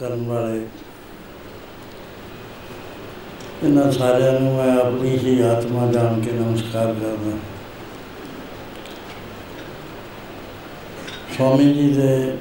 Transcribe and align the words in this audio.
ਕਰਨ 0.00 0.22
ਵਾਲੇ 0.24 0.60
ਇਹਨਾਂ 3.64 3.90
ਸਾਰਿਆਂ 3.92 4.32
ਨੂੰ 4.32 4.52
ਮੈਂ 4.54 4.76
ਆਪਣੀ 4.76 5.10
ਹੀ 5.18 5.40
ਆਤਮਾ 5.42 5.86
ਜਾਣ 5.92 6.20
ਕੇ 6.20 6.32
ਨਮਸਕਾਰ 6.32 6.94
ਕਰਦਾ 6.94 7.36
ਸਵਾਮੀ 11.36 11.72
ਜੀ 11.74 11.92
ਦੇ 11.92 12.36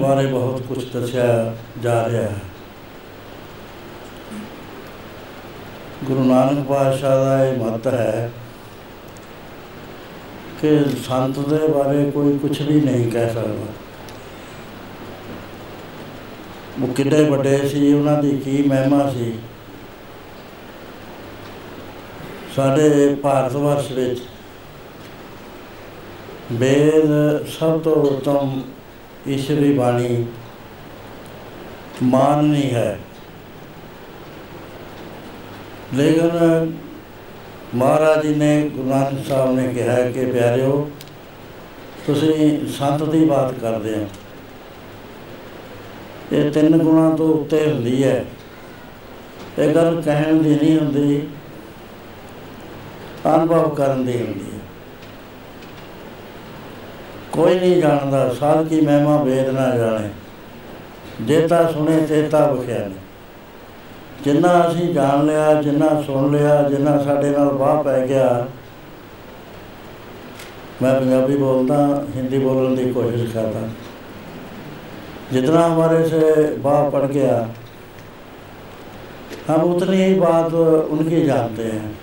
ਬਾਰੇ 0.00 0.26
ਬਹੁਤ 0.26 0.62
ਕੁਝ 0.62 0.84
ਦੱਸਿਆ 0.86 1.54
ਜਾ 1.82 2.02
ਰਿਹਾ 2.08 2.22
ਹੈ 2.22 2.40
ਗੁਰੂ 6.04 6.24
ਨਾਨਕ 6.24 6.66
ਪਾਤਸ਼ਾਹ 6.66 7.24
ਦਾ 7.24 7.44
ਇਹ 7.44 7.56
ਮਤ 7.58 7.86
ਹੈ 7.86 8.30
ਕਿ 10.62 10.78
ਸੰਤ 11.06 11.38
ਦੇ 11.48 11.66
ਬਾਰੇ 11.68 12.10
ਕੋਈ 12.10 12.38
ਕੁਝ 12.38 12.60
ਵੀ 12.62 12.80
ਨਹੀਂ 12.80 13.10
ਕਹਿ 13.12 13.32
ਸਕਦਾ 13.32 13.72
ਉਹ 16.81 16.87
ਕਿੱਡੇ 16.87 17.23
ਵੱਡੇ 17.23 17.57
ਸੀ, 17.67 17.93
ਉਹਨਾਂ 17.93 18.21
ਦੀ 18.23 18.37
ਕੀ 18.37 18.63
ਮਹਿਮਾ 18.67 19.09
ਸੀ। 19.09 19.33
ਸਾਡੇ 22.55 23.15
ਭਾਰਤ 23.15 23.55
ਵਰਸ਼ 23.55 23.91
ਵਿੱਚ 23.91 24.21
ਵੇਦ 26.51 27.47
ਸਭ 27.47 27.79
ਤੋਂ 27.79 27.93
ਉੱਤਮ 27.93 28.61
ਈਸ਼ਵਰੀ 29.27 29.73
ਬਾਣੀ 29.73 30.25
ਮਾਨਨੀ 32.03 32.73
ਹੈ। 32.73 32.99
ਲੇਕਿਨ 35.93 36.71
ਮਹਾਰਾਜ 37.75 38.27
ਜੀ 38.27 38.35
ਨੇ 38.35 38.69
ਗੁਰੂ 38.69 38.89
ਨਾਨਕ 38.89 39.27
ਸਾਹਿਬ 39.27 39.55
ਨੇ 39.55 39.67
ਕਿਹਾ 39.73 39.95
ਕਿ 40.11 40.25
ਪਿਆਰਿਓ, 40.25 40.89
ਤੁਸੀਂ 42.07 42.67
ਸੰਤ 42.67 43.03
ਦੀ 43.03 43.25
ਬਾਤ 43.25 43.53
ਕਰਦੇ 43.53 43.95
ਹੋ। 43.97 44.07
ਇਹ 46.33 46.51
ਤਿੰਨ 46.51 46.77
ਗੁਣਾ 46.77 47.09
ਤੋਂ 47.15 47.33
ਉੱਤੇ 47.33 47.71
ਹੁੰਦੀ 47.71 48.03
ਹੈ। 48.03 48.25
ਇਹ 49.59 49.75
ਗੱਲ 49.75 50.01
ਕਹਿਣ 50.05 50.41
ਦੀ 50.41 50.49
ਨਹੀਂ 50.49 50.79
ਹੁੰਦੀ। 50.79 51.27
ਅਨੁਭਵ 53.35 53.69
ਕਰਨ 53.69 54.05
ਦੀ 54.05 54.17
ਹੁੰਦੀ 54.17 54.45
ਹੈ। 54.53 54.59
ਕੋਈ 57.31 57.59
ਨਹੀਂ 57.59 57.81
ਜਾਣਦਾ, 57.81 58.33
ਸਾਧ 58.33 58.67
ਕੀ 58.67 58.81
ਮਹਿਮਾ 58.81 59.23
ਵੇਦ 59.23 59.49
ਨਾ 59.49 59.75
ਜਾਣੇ। 59.75 60.09
ਜੇਤਾ 61.21 61.71
ਸੁਣੇ 61.71 62.05
ਤੇਤਾ 62.05 62.51
ਬਖਿਆ 62.51 62.79
ਨੇ 62.79 62.95
ਜਿੰਨਾ 64.23 64.71
ਅਸੀਂ 64.71 64.93
ਜਾਣ 64.93 65.25
ਲਿਆ, 65.25 65.61
ਜਿੰਨਾ 65.61 66.01
ਸੁਣ 66.01 66.31
ਲਿਆ, 66.31 66.69
ਜਿੰਨਾ 66.69 67.03
ਸਾਡੇ 67.03 67.29
ਨਾਲ 67.29 67.45
ਵਾਹ 67.45 67.83
ਪੈ 67.83 68.07
ਗਿਆ, 68.07 68.47
ਮੈਂ 70.81 70.99
ਪੰਜਾਬੀ 70.99 71.37
ਬੋਲਦਾ, 71.37 72.05
ਹਿੰਦੀ 72.15 72.39
ਬੋਲਣ 72.39 72.75
ਦੀ 72.75 72.91
ਕੋਸ਼ਿਸ਼ 72.91 73.33
ਕਰਦਾ। 73.33 73.67
जितना 75.31 75.65
हमारे 75.65 76.03
से 76.09 76.43
वाह 76.57 76.89
पड़ 76.89 77.05
गया, 77.05 77.49
हम 79.47 79.61
उतनी 79.75 79.97
ही 79.97 80.13
बात 80.13 80.53
उनकी 80.53 81.21
जानते 81.25 81.63
हैं। 81.63 81.99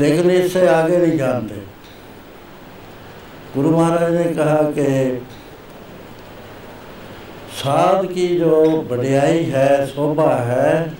लेकिन 0.00 0.30
इससे 0.30 0.66
आगे 0.68 0.96
नहीं 0.98 1.18
जानते। 1.18 1.54
गुरु 3.54 3.70
महाराज 3.70 4.12
ने 4.14 4.24
कहा 4.34 4.62
कि 4.70 5.22
साध 7.52 8.06
की 8.06 8.26
जो 8.38 8.82
बढ़ियाई 8.82 9.42
है, 9.44 9.86
शोभा 9.86 10.34
है, 10.34 10.94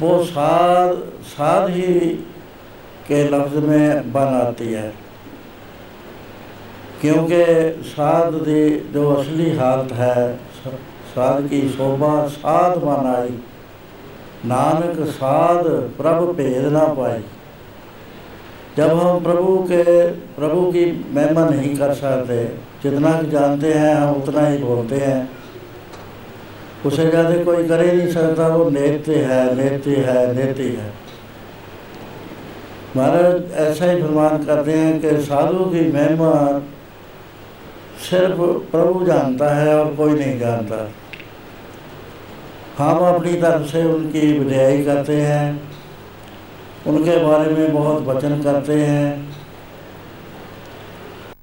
वो 0.00 0.24
साध 0.24 0.94
साध 1.24 1.70
ही 1.70 1.92
के 3.08 3.24
लफ्ज़ 3.28 3.56
में 3.56 4.12
बन 4.12 4.20
आती 4.20 4.72
है। 4.72 5.07
क्योंकि 7.00 7.42
साध 7.86 8.34
की 8.34 8.68
जो 8.92 9.10
असली 9.10 9.50
हालत 9.56 9.92
है, 9.92 10.36
साध 11.08 11.46
की 11.48 11.68
शोभा 11.68 12.14
बन 12.76 13.06
आई। 13.06 13.38
नानक 14.46 15.00
साध 15.08 15.64
प्रभु 15.96 16.32
भेद 16.32 16.64
ना 16.64 16.84
पाई। 16.94 17.22
जब 18.76 18.90
हम 18.90 19.22
प्रभु 19.22 19.56
के, 19.62 20.06
प्रभु 20.10 20.60
की 20.72 20.84
महिमा 21.14 21.44
नहीं 21.44 21.74
कर 21.76 21.92
सकते, 21.94 22.44
जितना 22.82 23.22
जानते 23.22 23.72
हैं, 23.72 23.94
हम 23.94 24.14
उतना 24.14 24.46
ही 24.46 24.58
बोलते 24.58 24.96
हैं। 24.96 25.30
उसे 26.86 27.08
ज़्यादा 27.10 27.44
कोई 27.44 27.66
कर 27.68 27.84
ही 27.84 27.96
नहीं 27.96 28.12
सकता, 28.12 28.48
वो 28.48 28.70
नेत्य 28.70 29.14
है 29.14 29.54
नेत्य 29.56 29.96
है 29.96 30.34
नेति 30.34 30.68
है। 30.68 30.92
महाराज, 32.96 33.52
ऐसा 33.52 33.90
ही 33.90 34.02
फरमान 34.02 34.44
करते 34.44 34.72
हैं 34.72 35.00
कि 35.00 35.20
साधु 35.22 35.64
की 35.64 35.92
महिमा 35.92 36.32
सिर्फ़ 38.10 38.70
प्रभु 38.70 39.04
जानता 39.04 39.54
है 39.54 39.80
और 39.80 39.94
कोई 39.94 40.12
नहीं 40.12 40.38
जानता। 40.38 40.90
हम 42.78 43.16
अपनी 43.16 43.32
तरफ़ 43.32 43.66
से 43.66 43.84
उनकी 43.84 44.38
विदाई 44.38 44.84
करते 44.84 45.20
हैं, 45.20 45.62
उनके 46.86 47.24
बारे 47.24 47.50
में 47.52 47.72
बहुत 47.72 48.02
वचन 48.02 48.42
करते 48.42 48.86
हैं। 48.86 49.32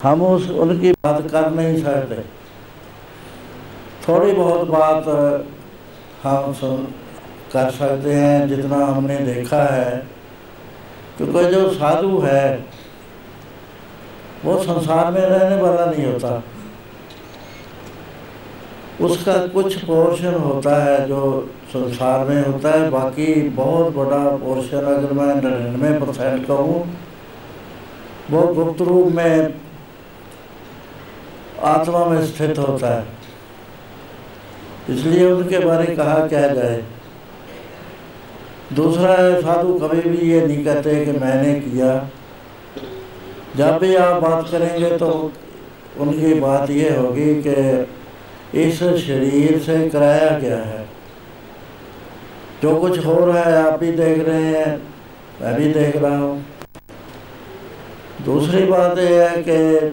हम 0.03 0.21
उस, 0.21 0.49
उनकी 0.49 0.91
बात 0.91 1.27
कर 1.31 1.51
नहीं 1.51 1.83
सकते। 1.83 2.21
थोड़ी 4.07 4.31
बहुत 4.31 4.67
बात 4.67 5.07
हम 6.23 6.53
सुन, 6.53 6.87
कर 7.53 7.69
सकते 7.69 8.13
हैं, 8.13 8.47
जितना 8.47 8.85
हमने 8.85 9.17
देखा 9.17 9.63
है। 9.63 10.07
क्योंकि 11.17 11.45
जो 11.55 11.69
साधु 11.69 12.19
है, 12.19 12.65
वो 14.45 14.63
संसार 14.63 15.11
में 15.11 15.21
रहने 15.21 15.61
वाला 15.61 15.85
नहीं 15.85 16.05
होता। 16.05 16.43
उसका 19.01 19.35
कुछ 19.47 19.75
पोर्शन 19.77 20.33
होता 20.33 20.75
है 20.83 21.07
जो 21.07 21.49
संसार 21.69 22.25
में 22.25 22.45
होता 22.45 22.69
है, 22.69 22.89
बाकी 22.91 23.33
बहुत 23.49 23.93
बड़ा 23.95 24.25
पोर्शन 24.37 24.85
अगर 24.87 25.13
मैं 25.13 25.35
निन्यानवे 25.35 25.99
परसेंट 25.99 26.45
कहूँ 26.47 26.97
वो 28.31 28.41
गुप्त 28.53 28.81
रूप 28.81 29.07
में 29.07 29.53
आत्मा 31.63 32.05
में 32.05 32.25
स्थित 32.27 32.57
होता 32.59 32.93
है। 32.93 33.05
इसलिए 34.89 35.31
उनके 35.31 35.59
बारे 35.59 35.95
कहा 35.95 36.15
क्या 36.27 36.47
जाए। 36.47 36.83
दूसरा 38.73 39.13
है, 39.13 39.41
साधु 39.41 39.73
कभी 39.79 40.09
भी 40.09 40.31
ये 40.31 40.45
नहीं 40.47 40.63
कहते 40.65 41.05
कि 41.05 41.11
मैंने 41.11 41.53
किया। 41.59 41.93
जब 43.57 43.77
भी 43.77 43.95
आप 43.95 44.21
बात 44.21 44.47
करेंगे 44.51 44.97
तो 44.97 45.09
उनकी 45.99 46.33
बात 46.39 46.69
ये 46.69 46.95
होगी 46.95 47.33
कि 47.41 47.55
इस 48.55 48.79
शरीर 48.79 49.59
से 49.59 49.89
कराया 49.89 50.39
गया 50.39 50.57
है। 50.57 50.87
जो 52.61 52.75
कुछ 52.75 53.05
हो 53.05 53.25
रहा 53.25 53.43
है, 53.43 53.67
आप 53.67 53.79
भी 53.79 53.91
देख 53.91 54.27
रहे 54.27 54.43
हैं, 54.43 54.83
मैं 55.41 55.55
भी 55.55 55.73
देख 55.73 55.95
रहा 55.95 56.17
हूँ। 56.17 56.45
दूसरी 58.25 58.65
बात 58.65 58.97
यह 58.97 59.29
है 59.29 59.43
कि 59.49 59.89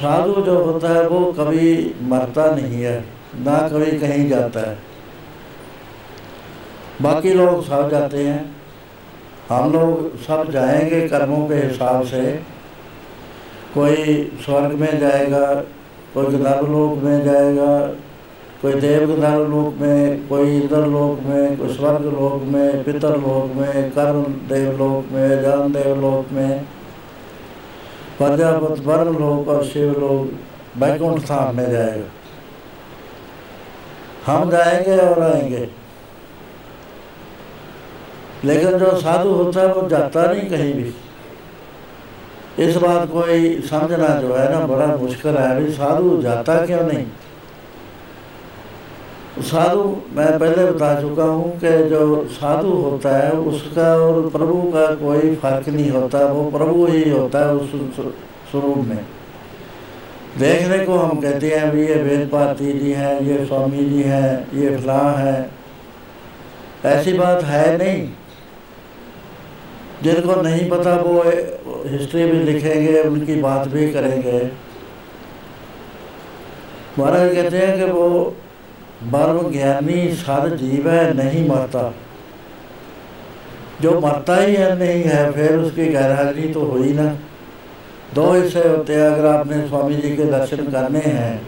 साधु 0.00 0.42
जो 0.42 0.64
होता 0.64 0.88
है, 0.88 1.08
वो 1.08 1.32
कभी 1.32 1.94
मरता 2.02 2.54
नहीं 2.54 2.82
है, 2.82 3.04
ना 3.36 3.68
कभी 3.68 3.98
कहीं 3.98 4.28
जाता 4.28 4.60
है। 4.60 4.78
बाकी 7.02 7.34
लोग 7.34 7.64
सब 7.64 7.90
जाते 7.90 8.24
हैं। 8.24 8.56
हम 9.48 9.72
लोग 9.72 10.18
सब 10.18 10.50
जाएँगे 10.50 11.08
कर्मों 11.08 11.48
के 11.48 11.54
हिसाब 11.54 12.02
से। 12.02 12.42
कोई 13.74 14.32
स्वर्ग 14.44 14.72
में 14.72 15.00
जाएगा 15.00 15.64
कोई 16.14 16.26
गंधर्व 16.26 16.66
लोक 16.66 17.02
में 17.02 17.24
जाएगा, 17.24 17.86
कोई 18.62 18.72
देव 18.72 19.14
गंधर्व 19.14 19.48
लोक 19.48 19.80
में, 19.80 20.28
कोई 20.28 20.60
इंद्र 20.60 20.86
लोक 20.86 21.26
में, 21.26 21.56
कोई 21.56 21.74
स्वर्ग 21.74 22.04
लोक 22.04 22.42
में 22.46 22.84
पितर 22.84 23.16
लोक 23.16 23.56
में 23.56 23.90
कर्म 23.90 24.22
देव 24.22 24.78
लोक 24.78 25.12
में, 25.12 25.42
जान 25.42 25.72
देव 25.72 26.00
लोक 26.00 26.32
में, 26.32 26.64
प्रजापत 28.18 28.80
वर्ण 28.84 29.18
लोक 29.18 29.48
और 29.48 29.64
शिव 29.64 29.92
लोक 29.92 30.38
बैकुंठ 30.80 31.20
धाम 31.20 31.56
में 31.56 31.70
जाएगा। 31.70 32.06
हम 34.26 34.50
जाएँगे 34.50 34.96
और 34.96 35.22
आएँगे। 35.22 35.68
लेकिन 38.44 38.78
जो 38.78 38.96
साधु 38.96 39.28
होता 39.28 39.60
है, 39.60 39.74
वो 39.74 39.88
जाता 39.88 40.32
नहीं 40.32 40.50
कहीं 40.50 40.74
भी। 40.74 40.94
इस 42.58 42.76
बात 42.76 43.08
को 43.12 43.22
समझना 43.66 44.08
जो 44.20 44.34
है 44.34 44.50
ना 44.52 44.60
बड़ा 44.66 44.86
मुश्किल 44.86 45.36
है। 45.36 45.56
अभी 45.56 45.72
साधु 45.72 46.20
जाता 46.22 46.66
क्यों 46.66 46.82
नहीं? 46.82 47.04
साधु, 49.42 49.96
मैं 50.12 50.38
पहले 50.38 50.64
बता 50.64 51.00
चुका 51.00 51.24
हूँ 51.24 51.58
कि 51.58 51.76
जो 51.84 52.24
साधु 52.28 52.68
होता 52.68 53.16
है, 53.16 53.30
उसका 53.32 53.96
और 53.96 54.28
प्रभु 54.30 54.62
का 54.72 54.86
कोई 54.94 55.34
फ़र्क 55.34 55.68
नहीं 55.68 55.90
होता। 55.90 56.24
वो 56.26 56.50
प्रभु 56.50 56.86
ही 56.86 57.10
होता 57.10 57.38
है 57.38 57.54
उस 57.54 57.70
स्वरूप 58.50 58.78
में। 58.78 59.04
देखने 60.38 60.78
को 60.78 60.98
हम 60.98 61.20
कहते 61.20 61.50
हैं 61.50 61.70
भी 61.70 61.86
ये 61.86 61.94
वेद 61.94 62.28
पाती 62.28 62.72
जी 62.78 62.92
हैं, 62.92 63.20
ये 63.20 63.44
स्वामी 63.46 63.84
जी 63.84 64.02
हैं, 64.02 64.58
ये 64.58 64.76
फलां 64.76 65.14
हैं। 65.16 65.50
ऐसी 66.84 67.12
बात 67.12 67.44
है 67.44 67.76
नहीं। 67.78 68.08
जिनको 70.02 70.40
नहीं 70.42 70.68
पता 70.70 70.94
वो 70.96 71.22
हिस्ट्री 71.86 72.24
भी 72.24 72.38
लिखेंगे, 72.42 73.00
उनकी 73.00 73.34
बात 73.34 73.68
भी 73.68 73.90
करेंगे। 73.92 74.50
महाराज 76.98 77.34
कहते 77.34 77.56
हैं 77.56 77.76
कि 77.78 77.84
वो 77.84 78.34
बर्म 79.02 79.50
ज्ञानी, 79.52 80.08
साध 80.14 80.54
जीव 80.56 80.88
है, 80.90 81.14
नहीं 81.14 81.48
मरता 81.48 81.92
जो 83.80 84.00
मरता 84.00 84.36
ही 84.36 84.54
है, 84.54 84.78
नहीं 84.78 85.02
है, 85.02 85.32
फिर 85.32 85.56
उसकी 85.56 85.86
गैरहाजिरी 85.86 86.52
तो 86.52 86.60
हुई 86.60 86.92
ना। 86.92 87.04
दो 88.14 88.32
हिस्से 88.32 88.68
होते 88.68 88.94
हैं, 88.94 89.02
अगर 89.02 89.26
आपने 89.26 89.66
स्वामी 89.68 89.94
जी 89.94 90.16
के 90.16 90.24
दर्शन 90.24 90.56
करने 90.56 90.98
हैं, 90.98 91.40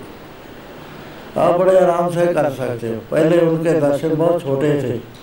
आप 1.36 1.58
बड़े 1.60 1.78
आराम 1.78 2.10
से 2.10 2.26
कर 2.26 2.50
सकते 2.50 2.88
हो। 2.88 3.00
पहले 3.10 3.40
उनके 3.40 3.72
दर्शन 3.80 4.14
बहुत 4.14 4.42
छोटे 4.42 4.72
थे। 4.82 5.19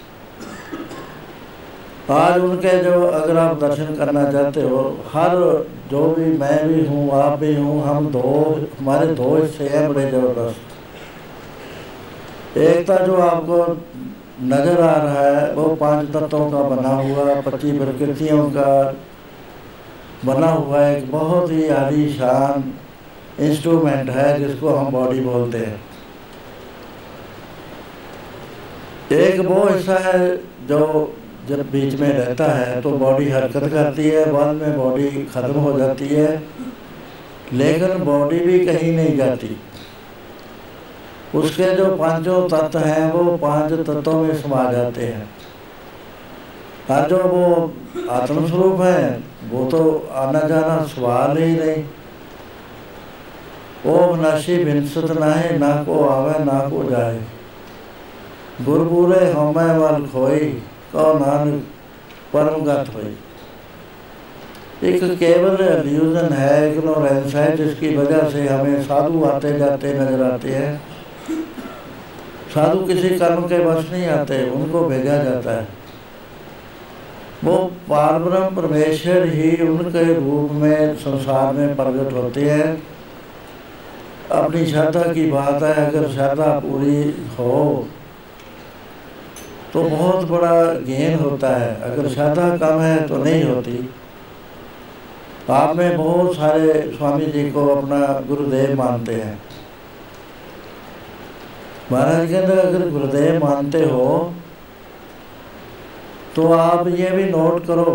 आज 2.10 2.38
उनके 2.40 2.78
जो 2.84 2.92
अगर 3.04 3.38
आप 3.38 3.60
दर्शन 3.60 3.96
करना 3.96 4.32
चाहते 4.32 4.62
हो, 4.62 4.98
हर 5.14 5.32
जो 5.92 6.08
भी 6.10 6.26
मैं 6.38 6.68
भी 6.68 6.86
हूँ, 6.86 7.10
आप 7.12 7.40
भी 7.40 7.56
हूँ, 7.56 7.82
हम 7.84 8.06
दो, 8.12 8.22
हमारे 8.80 9.08
दो 9.08 9.36
हिस्से 9.36 9.68
हैं 9.68 9.94
बड़े 9.94 10.12
ज़बरदस्त। 10.12 10.58
एक 12.58 12.90
था 12.90 12.98
जो 13.06 13.16
आपको 13.16 13.58
नज़र 14.44 14.82
आ 14.82 14.96
रहा 15.04 15.22
है, 15.22 15.54
वो 15.54 15.76
पाँच 15.76 16.08
तत्वों 16.12 16.50
का 16.52 16.62
बना 16.70 16.90
हुआ, 16.90 17.42
पच्चीस 17.42 17.78
प्रकृतियों 17.78 18.50
का 18.52 18.96
बना 20.26 20.52
हुआ 20.52 20.88
एक 20.88 21.12
बहुत 21.12 21.52
ही 21.52 21.68
आलीशान 21.70 22.74
इंस्ट्रूमेंट 23.40 24.10
है, 24.10 24.40
जिसको 24.40 24.70
हम 24.70 24.92
बॉडी 24.92 25.20
बोलते 25.20 25.58
हैं। 25.58 25.80
एक 29.12 29.40
वो 29.40 29.64
हिस्सा 29.66 29.98
है 29.98 30.36
जो 30.68 31.17
जब 31.50 31.72
बीच 31.72 32.00
में 32.00 32.14
रहता 32.14 32.46
है 32.46 32.82
तो 32.82 32.92
बॉडी 32.92 33.30
हरकत 33.30 33.60
करती 33.60 34.10
है, 34.10 34.32
बाद 34.32 34.56
में 34.56 34.78
बॉडी 34.78 35.10
ख़त्म 35.10 35.52
हो 35.52 35.80
जाती 35.80 36.08
है। 36.08 36.44
लेकिन 37.54 38.04
बॉडी 38.04 38.40
भी 38.40 38.66
कहीं 38.66 38.96
नहीं 38.96 39.18
जाती। 39.18 39.58
उसके 41.36 41.76
जो 41.76 41.96
पाँचों 41.96 42.50
तत्व 42.50 42.80
हैं, 42.80 43.12
वो 43.12 43.38
पाँच 43.38 43.74
तत्वों 43.74 44.24
में 44.24 44.36
समा 44.36 44.72
जाते 44.72 45.06
हैं। 45.06 45.30
और 46.92 47.10
जो 47.10 47.18
वो 47.18 47.74
आत्मस्वरूप 48.10 48.82
है, 48.82 49.24
वो 49.50 49.66
तो 49.66 50.10
आना 50.14 50.40
जाना 50.40 50.84
सवाल 50.84 51.38
ही 51.38 51.56
नहीं। 51.56 51.84
ओ 53.86 54.16
नशी 54.16 54.64
बिनसत 54.64 55.12
ना 55.12 55.26
है 55.26 55.60
ना 55.60 55.84
को 55.84 56.08
आवे, 56.08 56.44
ना 56.44 56.60
को 56.60 56.90
जाए। 56.90 57.22
गुरबुरे 58.62 59.32
हमें 59.32 59.78
वाल 59.78 60.06
खोई। 60.06 60.64
कहो 60.94 61.14
नानक 61.14 61.64
परमगत 62.34 62.94
हुई। 62.94 63.16
एक 64.84 65.04
केवल 65.20 65.64
एल्यूजन 65.64 66.34
है 66.34 66.72
इग्नोरेंस 66.72 67.36
है, 67.36 67.56
जिसकी 67.58 67.96
वजह 67.98 68.30
से 68.30 68.48
हमें 68.48 68.84
साधु 68.84 69.24
आते 69.26 69.58
जाते 69.60 69.94
नज़र 69.94 70.24
आते 70.24 70.50
हैं। 70.50 70.82
साधु 72.54 72.86
किसी 72.86 73.10
कर्म 73.10 73.48
के 73.48 73.58
वश 73.60 73.90
नहीं 73.92 74.08
आते, 74.08 74.50
उनको 74.50 74.86
भेजा 74.86 75.24
जाता 75.24 75.52
है। 75.52 75.68
वो 77.44 77.56
पारब्रह्म 77.90 78.56
परमेश्वर 78.56 79.26
ही 79.26 79.52
उनके 79.62 80.14
रूप 80.14 80.52
में 80.52 80.96
संसार 80.96 81.54
में 81.54 81.76
प्रकट 81.76 82.14
होते 82.14 82.42
हैं। 82.42 82.84
अपनी 84.32 84.66
श्रद्धा 84.66 85.02
की 85.14 85.30
बात 85.32 85.64
है, 85.64 85.74
अगर 85.88 86.08
श्रद्धा 86.08 86.60
पूरी 86.60 87.02
हो 87.40 87.88
तो 89.78 89.82
बहुत 89.84 90.24
बड़ा 90.28 90.52
गेन 90.84 91.18
होता 91.20 91.50
है। 91.50 91.74
अगर 91.82 92.08
श्रद्धा 92.10 92.46
कम 92.58 92.80
है 92.80 93.08
तो 93.08 93.18
नहीं 93.18 93.44
होती। 93.44 93.90
आप 95.50 95.76
में 95.76 95.98
बहुत 95.98 96.36
सारे 96.36 96.72
स्वामी 96.98 97.26
जी 97.26 97.44
को 97.52 97.66
अपना 97.68 98.00
गुरुदेव 98.28 98.74
मानते 98.78 99.16
हैं। 99.16 99.38
महाराज 101.92 102.30
के 102.30 102.36
अंदर 102.36 102.60
अगर 102.60 102.90
गुरुदेव 102.92 103.44
मानते 103.46 103.84
हो 103.84 104.08
तो 106.36 106.52
आप 106.54 106.88
ये 106.90 107.10
भी 107.12 107.26
नोट 107.26 107.66
करो, 107.66 107.94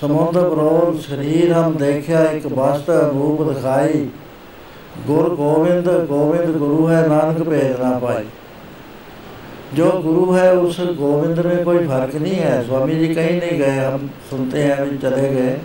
समुद्र 0.00 0.42
बरोल 0.42 0.98
शरीर 0.98 1.52
हम 1.52 1.74
देखा, 1.76 2.20
एक 2.22 2.46
वास्तव 2.52 3.00
रूप 3.14 3.40
दिखाई। 3.48 4.04
गुरु 5.06 5.30
गोविंद 5.36 5.88
गोविंद 6.08 6.56
गुरु 6.58 6.86
है, 6.86 7.00
नानक 7.08 7.40
भेद 7.48 7.80
ना 7.82 7.90
पाई। 7.98 8.28
जो 9.74 9.90
गुरु 9.90 10.32
है, 10.32 10.56
उस 10.56 10.80
गोविंद 10.80 11.38
में 11.46 11.64
कोई 11.64 11.78
फ़र्क 11.78 12.14
नहीं 12.14 12.34
है। 12.34 12.66
स्वामी 12.66 12.94
जी 12.94 13.14
कहीं 13.14 13.40
नहीं 13.40 13.58
गए, 13.58 13.78
हम 13.78 14.10
सुनते 14.30 14.62
हैं, 14.62 14.76
अभी 14.76 14.98
चले 14.98 15.28
गए। 15.28 15.60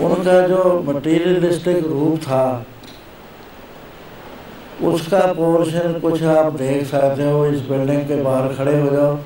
उनका 0.00 0.40
जो 0.48 0.84
मटीरियलिस्टिक 0.88 1.86
रूप 1.86 2.18
था, 2.18 2.66
उसका 4.82 5.20
पोर्शन 5.32 5.98
कुछ 6.00 6.22
आप 6.22 6.52
देख 6.52 6.86
सकते 6.86 7.30
हो, 7.30 7.46
इस 7.46 7.60
बिल्डिंग 7.60 8.02
के 8.02 8.22
बाहर 8.22 8.54
खड़े 8.54 8.80
हो 8.80 8.90
जाओ। 8.90 9.18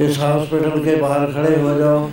इस 0.00 0.18
हॉस्पिटल 0.18 0.84
के 0.84 0.96
बाहर 0.96 1.26
खड़े 1.26 1.60
हो 1.60 1.74
जाओ। 1.78 2.10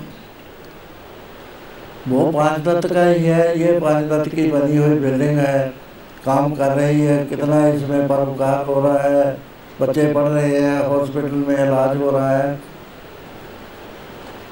वो 2.08 2.32
पाँच 2.32 2.62
दत्त 2.62 2.94
का 2.94 3.06
ही 3.06 3.26
है, 3.26 3.60
ये 3.60 3.80
पाँच 3.80 4.06
दत्त 4.06 4.36
की 4.36 4.48
बनी 4.48 4.78
हुई 4.78 5.00
बिल्डिंग 5.00 5.38
है। 5.40 5.85
काम 6.26 6.54
कर 6.56 6.72
रही 6.72 7.02
है, 7.02 7.26
कितना 7.26 7.68
इसमें 7.68 8.08
परोपकार 8.08 8.66
हो 8.66 8.80
रहा 8.82 9.00
है, 9.00 9.38
बच्चे 9.82 10.12
पढ़ 10.14 10.28
रहे 10.28 10.60
हैं 10.60 10.86
हॉस्पिटल 10.88 11.44
में 11.48 11.56
इलाज 11.58 11.98
हो 11.98 12.10
रहा 12.12 12.30
है, 12.32 12.60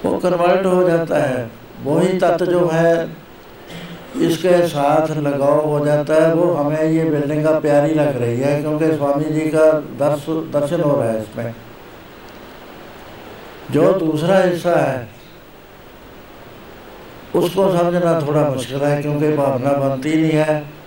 वो 0.05 0.17
कन्वर्ट 0.19 0.65
हो 0.65 0.83
जाता 0.89 1.17
है। 1.17 1.49
वही 1.83 2.17
तत्व 2.19 2.45
जो 2.45 2.67
है, 2.73 3.09
इसके 4.21 4.67
साथ 4.67 5.15
लगाव 5.17 5.59
हो 5.61 5.85
जाता 5.85 6.13
है, 6.15 6.33
वो 6.33 6.51
हमें 6.53 6.83
ये 6.83 7.03
बिल्डिंग 7.05 7.43
का 7.45 7.59
प्यारी 7.59 7.93
लग 7.93 8.21
रही 8.21 8.39
है, 8.39 8.61
क्योंकि 8.61 8.91
स्वामी 8.95 9.29
जी 9.29 9.49
का 9.49 9.71
दर्श, 9.99 10.25
दर्शन 10.53 10.81
हो 10.81 10.95
रहा 10.95 11.09
है 11.11 11.21
इसमें। 11.21 11.53
जो 13.71 13.91
दूसरा 13.93 14.37
हिस्सा 14.37 14.75
है, 14.75 15.07
उसको 17.35 17.71
समझना 17.71 18.19
थोड़ा 18.21 18.47
मुश्किल 18.49 18.81
है, 18.81 19.01
क्योंकि 19.01 19.31
भावना 19.35 19.73
बनती 19.73 20.15
नहीं 20.15 20.31
है। 20.31 20.82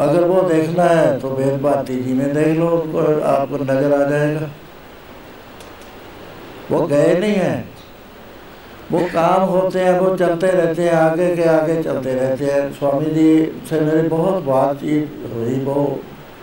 अगर 0.00 0.24
वो 0.24 0.40
देखना 0.42 0.84
है 0.84 1.18
तो 1.20 1.28
भारती 1.62 1.96
जी 2.02 2.12
में 2.12 2.32
देख 2.34 2.56
लो 2.58 2.68
उनको 2.68 2.98
आपको 3.26 3.56
नज़र 3.64 3.94
आ 3.94 4.04
जाएगा। 4.10 4.48
वो 6.70 6.86
गए 6.86 7.14
नहीं 7.14 7.34
है। 7.34 7.64
वो 8.92 9.00
काम 9.06 9.42
होते 9.42 9.80
हैं, 9.80 9.98
वो 10.00 10.16
चलते 10.16 10.46
रहते 10.46 10.82
हैं, 10.82 10.92
आगे 10.92 11.34
के 11.36 11.44
आगे 11.48 11.82
चलते 11.82 12.14
रहते 12.14 12.44
हैं। 12.44 12.72
स्वामी 12.72 13.10
जी 13.10 13.28
से 13.70 13.80
मेरी 13.80 14.08
बहुत 14.08 14.42
बातचीत 14.44 15.30
हुई, 15.34 15.58
वो 15.64 15.74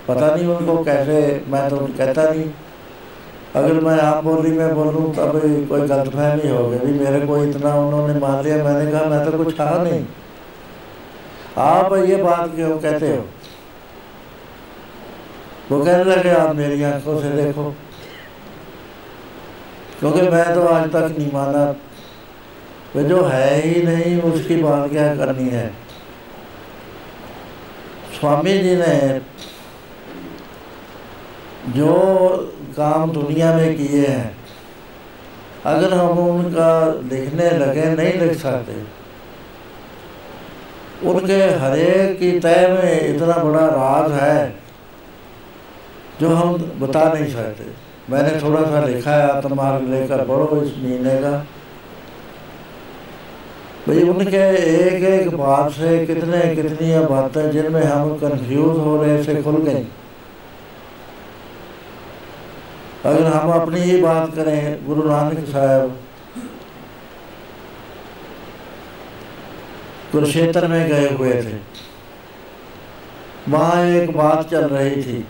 पता 0.07 0.35
नहीं 0.35 0.47
उनको 0.47 0.83
कैसे, 0.83 1.19
मैं 1.47 1.69
तो 1.69 1.77
कहता 1.97 2.29
नहीं। 2.29 2.45
अगर 3.55 3.79
मैं 3.81 3.97
आप 3.99 4.23
बोली, 4.23 4.51
में 4.51 4.75
बोलूँ, 4.75 5.13
तब 5.15 5.39
कोई 5.69 5.81
गलतफहमी 5.81 6.49
हो 6.49 6.67
गई। 6.69 6.93
मेरे 6.99 7.25
को 7.27 7.37
इतना 7.43 7.73
उन्होंने 7.77 8.19
मान 8.19 8.43
लिया, 8.43 8.63
मैंने 8.63 8.91
कहा, 8.91 9.03
मैं 9.05 9.25
तो 9.25 9.37
कुछ 9.37 9.53
कहा 9.53 9.83
नहीं। 9.83 10.05
आप 11.57 11.93
ये 12.05 12.23
बात 12.23 12.55
क्यों 12.55 12.77
कहते 12.79 13.07
हो? 13.07 13.23
वो 15.71 15.85
कहने 15.85 16.03
लगे, 16.03 16.29
आप 16.29 16.55
मेरी 16.55 16.83
आँखों 16.83 17.21
से 17.21 17.29
देखो। 17.29 17.75
क्योंकि 19.99 20.21
मैं 20.21 20.53
तो 20.53 20.61
आज 20.61 20.89
तक 20.89 21.15
नहीं 21.17 21.31
माना। 21.31 21.75
वे 22.95 23.03
जो 23.03 23.23
है 23.23 23.61
ही 23.61 23.83
नहीं, 23.83 24.21
उसकी 24.21 24.55
बात 24.55 24.89
क्या 24.89 25.15
करनी 25.15 25.49
है? 25.49 25.73
स्वामी 28.19 28.57
जी 28.57 28.75
ने 28.75 29.21
जो 31.69 31.93
काम 32.77 33.11
दुनिया 33.11 33.53
में 33.53 33.77
किए 33.77 34.07
हैं, 34.07 34.37
अगर 35.65 35.93
हम 35.93 36.19
उनका 36.19 36.99
लिखने 37.03 37.49
लगे, 37.49 37.85
नहीं 37.85 38.13
लिख 38.13 38.37
सकते, 38.37 38.81
उनके 41.09 41.43
हरेक 41.43 42.19
की 42.19 42.39
तय 42.39 42.67
में 42.67 43.15
इतना 43.15 43.43
बड़ा 43.43 43.65
राज 43.65 44.11
है। 44.11 44.56
जो 46.21 46.29
हम 46.29 46.53
बता 46.79 47.03
नहीं 47.13 47.31
सकते। 47.31 47.65
मैंने 48.09 48.39
थोड़ा 48.41 48.61
सा 48.61 48.85
लिखा 48.85 49.11
है 49.11 49.29
आत्मार्ग 49.29 49.87
लेकर 49.89 50.23
पढ़ो, 50.25 50.61
इस 50.61 50.77
महीने 50.77 51.15
का। 51.21 51.31
भाई, 53.87 54.01
उनके 54.03 54.45
एक 54.67 55.03
एक 55.03 55.35
बात 55.37 55.71
से 55.71 56.05
कितने 56.05 56.39
कितनी 56.55 56.99
बातें 57.05 57.51
जिनमें 57.51 57.83
हम 57.83 58.17
कंफ्यूज 58.17 58.77
हो 58.77 59.01
रहे 59.03 59.23
से 59.23 59.41
खुल 59.43 59.57
गई 59.63 59.85
अगर 63.05 63.25
हम 63.25 63.51
अपनी 63.51 63.79
ही 63.79 64.01
बात 64.01 64.33
करें, 64.35 64.85
गुरु 64.85 65.03
नानक 65.03 65.47
साहब, 65.47 65.97
कुरुक्षेत्र 70.11 70.67
में 70.67 70.87
गए 70.87 71.09
हुए 71.09 71.33
थे। 71.43 71.55
वहाँ 73.49 73.85
एक 73.85 74.15
बात 74.17 74.49
चल 74.49 74.65
रही 74.67 75.03
थी 75.03 75.25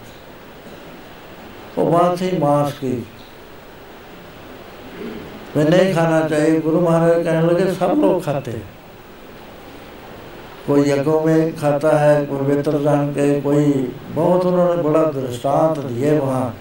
वो 1.77 1.86
बात 1.86 2.22
मांस 2.39 2.74
की। 2.74 3.07
मैं 5.57 5.69
नहीं 5.69 5.96
खाना 5.96 6.27
चाहिए। 6.27 6.60
गुरु 6.60 6.81
महाराज 6.81 7.24
कहने 7.24 7.41
लगे, 7.41 7.74
सब 7.74 7.86
लोग 7.86 8.25
खाते 8.25 8.51
हैं। 8.51 8.69
कोई 10.67 10.81
यज्ञों 10.81 11.22
में 11.22 11.55
खाता 11.55 11.98
है, 11.98 12.25
कोई 12.25 12.39
वेतर 12.39 12.81
जान 12.81 13.12
के, 13.12 13.41
कोई 13.41 13.96
बहुत 14.10 14.46
उन्होंने 14.46 14.84
बड़ा 14.84 15.03
दृष्टांत 15.03 15.77
दिए 15.77 16.19
वहाँ। 16.19 16.57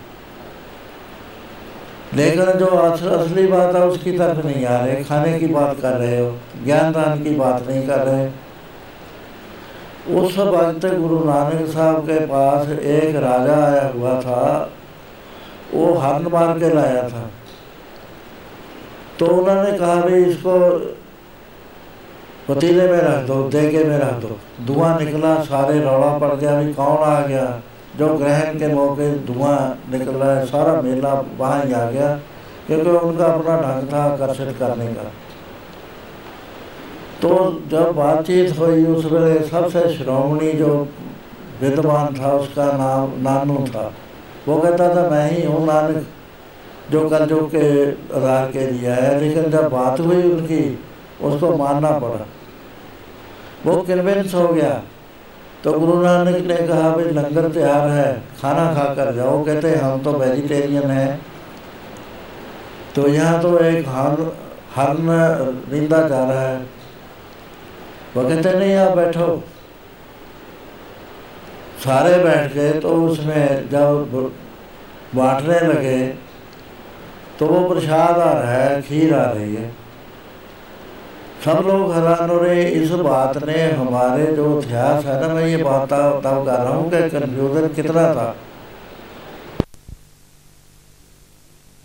लेकिन 2.14 2.44
जो 2.44 2.66
असली 2.66 3.46
बात 3.46 3.74
है, 3.74 3.86
उसकी 3.86 4.18
तरफ़ 4.18 4.46
नहीं 4.46 4.66
आ 4.66 4.84
रहे। 4.84 5.04
खाने 5.04 5.38
की 5.38 5.46
बात 5.46 5.76
कर 5.82 5.92
रहे 5.92 6.20
हो, 6.20 6.36
ज्ञान 6.64 6.92
दान 6.92 7.22
की 7.24 7.30
बात 7.30 7.68
नहीं 7.68 7.86
कर 7.86 7.98
रहे। 7.98 8.30
उस 10.20 10.38
वक्त 10.38 10.86
गुरु 10.86 11.24
नानक 11.24 11.68
साहब 11.68 12.04
के 12.04 12.20
पास 12.20 12.68
एक 12.68 13.16
राजा 13.16 13.64
आया 13.64 13.86
हुआ 13.88 14.20
था। 14.20 14.72
वो 15.76 15.94
हरण 15.94 16.28
मार 16.28 16.58
के 16.58 16.74
लाया 16.74 17.08
था। 17.08 17.30
तो 19.18 19.26
उन्होंने 19.26 19.78
कहा, 19.78 19.94
भाई, 19.94 20.24
इसको 20.24 20.58
पतीले 22.48 22.88
में 22.88 22.98
रख 22.98 23.26
दो, 23.26 23.42
देगे 23.48 23.84
में 23.84 23.98
रख 23.98 24.12
दो। 24.12 24.38
धुआँ 24.66 24.98
निकला, 25.00 25.34
सारे 25.42 25.80
रौला 25.80 26.18
पड़ 26.18 26.34
गया 26.34 26.58
अभी 26.58 26.72
कौन 26.72 26.98
आ 26.98 27.20
गया? 27.26 27.62
जो 27.98 28.08
ग्रहण 28.14 28.58
के 28.58 28.74
मौके 28.74 29.18
धुआँ 29.18 29.78
निकल 29.90 30.10
रहा 30.10 30.38
है 30.38 30.46
सारा 30.46 30.80
मेला 30.82 31.12
वहाँ 31.38 31.64
ही 31.64 31.72
आ 31.72 31.90
गया, 31.90 32.20
क्योंकि 32.66 32.90
उनका 32.90 33.26
अपना 33.26 33.56
ढंग 33.56 33.92
था 33.92 34.02
आकर्षित 34.04 34.56
करने 34.58 34.86
का। 34.86 35.02
तो 37.22 37.62
जब 37.68 37.92
बातचीत 37.92 38.58
हुई, 38.58 38.84
उस 38.86 39.04
वे 39.04 39.48
सबसे 39.48 39.96
श्रोमणी 39.96 40.52
जो 40.52 40.88
विद्वान 41.60 42.14
था, 42.20 42.32
उसका 42.32 42.64
नाम 42.64 43.22
नानू 43.22 43.66
था। 43.68 43.92
वो 44.48 44.58
कहता 44.58 44.88
था, 44.96 45.10
मैं 45.10 45.30
ही 45.30 45.46
हूँ 45.46 45.66
नानक, 45.66 46.06
जो 46.90 47.08
कल 47.08 47.26
जो 47.26 47.50
के 47.54 47.90
आधार 47.90 48.46
के 48.46 48.66
दिया 48.66 48.94
है 48.94 49.20
लेकिन 49.20 49.50
जब 49.50 49.70
बात 49.70 50.00
हुई 50.00 50.22
उनकी, 50.22 50.78
उसको 51.22 51.56
मानना 51.56 51.90
पड़ा। 51.90 52.26
वो 53.66 53.82
कन्विंस 53.82 54.34
हो 54.34 54.48
गया। 54.48 54.82
तो 55.64 55.72
गुरु 55.72 56.02
नानक 56.02 56.36
ने 56.36 56.56
कहा, 56.56 56.90
भाई, 56.90 57.04
लंगर 57.04 57.48
तैयार 57.48 57.88
है, 57.88 58.22
खाना 58.42 58.74
खा 58.74 58.94
कर 58.94 59.14
जाओ। 59.14 59.44
कहते, 59.44 59.74
हम 59.74 60.02
तो 60.02 60.12
वेजिटेरियन 60.12 60.90
हैं। 60.90 61.22
तो 62.94 63.08
यहाँ 63.08 63.42
तो 63.42 63.58
एक 63.58 63.88
हर 63.88 64.36
हरन 64.76 65.06
निंदा 65.72 66.08
जा 66.08 66.24
रहा 66.24 66.40
है। 66.40 66.66
वो 68.16 68.22
कहते, 68.22 68.58
नहीं, 68.58 68.76
आप 68.76 68.96
बैठो। 68.96 69.44
सारे 71.78 72.18
बैठ 72.24 72.52
गए 72.52 72.72
तो 72.80 72.90
उसमें 73.06 73.68
जब 73.70 74.14
बांटने 75.14 75.58
लगे 75.62 76.06
तो 77.38 77.46
वो 77.46 77.68
प्रसाद 77.68 78.18
आ 78.18 78.32
रहा 78.32 78.52
है, 78.52 78.80
खीर 78.82 79.14
आ 79.14 79.30
रही 79.30 79.54
है। 79.54 79.70
सब 81.44 81.66
लोग 81.66 81.92
हैरान 81.92 82.30
हो 82.30 82.38
रहे, 82.38 82.62
इस 82.64 82.90
बात 82.90 83.36
ने 83.44 83.62
हमारे 83.72 84.26
जो 84.34 84.46
इतिहास 84.60 85.04
है 85.04 85.20
ना, 85.20 85.28
मैं 85.34 85.46
ये 85.46 85.56
बात 85.58 85.92
तब 85.92 86.44
कर 86.46 86.52
रहा 86.52 86.74
हूँ 86.74 86.90
कि 86.90 87.08
कन्फ्यूज़न 87.10 87.68
कितना 87.74 88.04
था। 88.14 88.34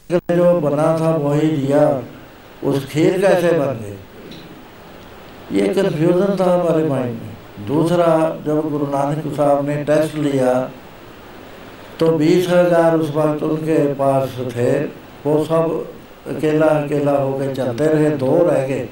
जो 0.10 0.60
बना 0.62 0.88
था, 1.00 1.10
वही 1.18 1.48
दिया, 1.50 1.82
उस 2.64 2.86
खीर 2.88 3.20
कैसे 3.22 3.52
बन 3.60 3.80
गए 3.82 3.98
ये 5.54 5.68
कन्फ्यूज़न 5.74 6.36
था 6.40 6.54
हमारे 6.54 6.84
माइंड 6.86 7.14
में। 7.14 7.31
दूसरा 7.68 8.08
जब 8.46 8.70
गुरु 8.72 8.86
नानक 8.88 9.34
साहब 9.36 9.66
ने 9.70 9.76
टेस्ट 9.84 10.16
लिया 10.16 10.54
तो 12.00 12.08
बीस 12.18 12.48
हज़ार 12.50 12.96
उस 12.98 13.10
वक्त 13.16 13.44
उनके 13.44 13.94
पास 13.94 14.38
थे। 14.56 14.72
वो 15.26 15.44
सब 15.46 15.86
अकेला 16.28 16.66
अकेला 16.66 17.12
होकर 17.12 17.54
चलते 17.56 17.86
रहे, 17.86 18.10
दो 18.10 18.38
रह 18.44 18.66
गए। 18.68 18.88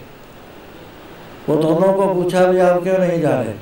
वो 1.50 1.56
दोनों 1.56 1.94
को 1.94 2.14
पूछा 2.14 2.46
भी 2.46 2.60
आप 2.60 2.84
क्यों 2.84 2.98
नहीं 2.98 3.22
जा 3.22 3.40
रहे? 3.42 3.54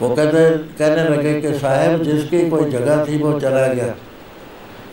वो 0.00 0.08
कहते, 0.08 0.50
कहने 0.78 1.08
लगे 1.08 1.40
कि 1.40 1.58
साहब, 1.58 2.02
जिसकी 2.02 2.48
कोई 2.50 2.70
जगह 2.70 3.04
थी, 3.04 3.18
वो 3.18 3.38
चला 3.40 3.66
गया। 3.66 3.94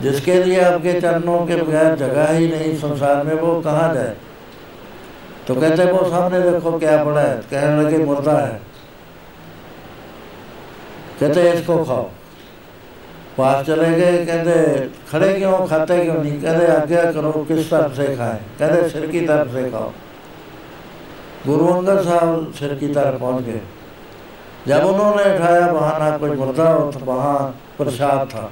जिसके 0.01 0.43
लिए 0.43 0.59
आपके 0.61 0.99
चरणों 1.01 1.45
के 1.45 1.55
बगैर 1.55 1.95
जगह 1.95 2.31
ही 2.31 2.47
नहीं, 2.47 2.75
संसार 2.77 3.23
में 3.23 3.33
वो 3.33 3.59
कहाँ 3.61 3.93
जाए? 3.93 4.15
तो 5.47 5.55
कहते 5.55 5.91
वो 5.91 6.09
सामने 6.09 6.51
देखो 6.51 6.79
क्या 6.79 7.03
पड़ा 7.03 7.21
है, 7.21 7.37
कहने 7.37 7.83
लगे, 7.83 7.97
मुर्दा 7.97 8.37
है। 8.37 8.61
कहते 11.19 11.51
इसको 11.51 11.83
खाओ। 11.83 12.09
पास 13.37 13.65
चले 13.65 13.91
गए, 13.91 14.25
कहते 14.25 14.79
खड़े 15.11 15.33
क्यों, 15.33 15.67
खाते 15.67 16.03
क्यों 16.03 16.15
नहीं? 16.15 16.41
कहते 16.41 16.67
आज्ञा 16.67 17.11
करो, 17.11 17.31
किस 17.31 17.69
तरफ़ 17.71 17.93
से 17.93 18.15
खाएँ? 18.15 18.39
कहते 18.59 18.89
सिर 18.89 19.07
की 19.07 19.21
तरफ़ 19.21 19.51
से 19.51 19.71
खाओ। 19.71 19.91
गुरु 21.47 21.67
अंगद 21.67 22.03
साहब 22.03 22.53
सिर 22.59 22.73
की 22.75 22.87
तरफ़ 22.87 23.19
पहुँच 23.19 23.43
गए। 23.43 23.61
जब 24.67 24.85
उन्होंने 24.85 25.35
उठाया 25.35 25.71
वहाँ 25.71 25.99
ना 25.99 26.17
कोई 26.17 26.29
मुर्दा 26.29 26.73
वहाँ 27.03 27.61
प्रसाद 27.77 28.27
था। 28.27 28.51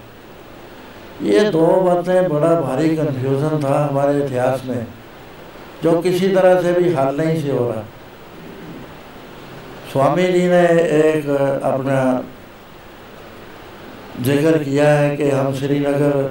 ये 1.22 1.40
दो 1.40 1.68
बातें 1.68 2.30
बड़ा 2.30 2.62
भारी 2.62 2.96
कंफ्यूजन 2.96 3.64
था 3.64 3.86
हमारे 3.86 4.26
इतिहास 4.26 4.64
में। 4.66 4.88
जो 5.84 6.02
किसी 6.02 6.28
तरह 6.30 6.62
से 6.62 6.74
भी 6.74 6.94
हल 6.94 7.16
नहीं 7.18 7.42
से 7.42 7.52
हो 7.52 7.70
रहा। 7.70 7.84
स्वामी 9.92 10.24
जी 10.24 10.48
ने 10.48 10.66
एक 10.98 11.30
अपना 11.64 12.00
ज़िक्र 14.24 14.64
किया 14.64 14.88
है 14.90 15.16
कि 15.18 15.30
हम 15.30 15.54
श्रीनगर 15.56 16.22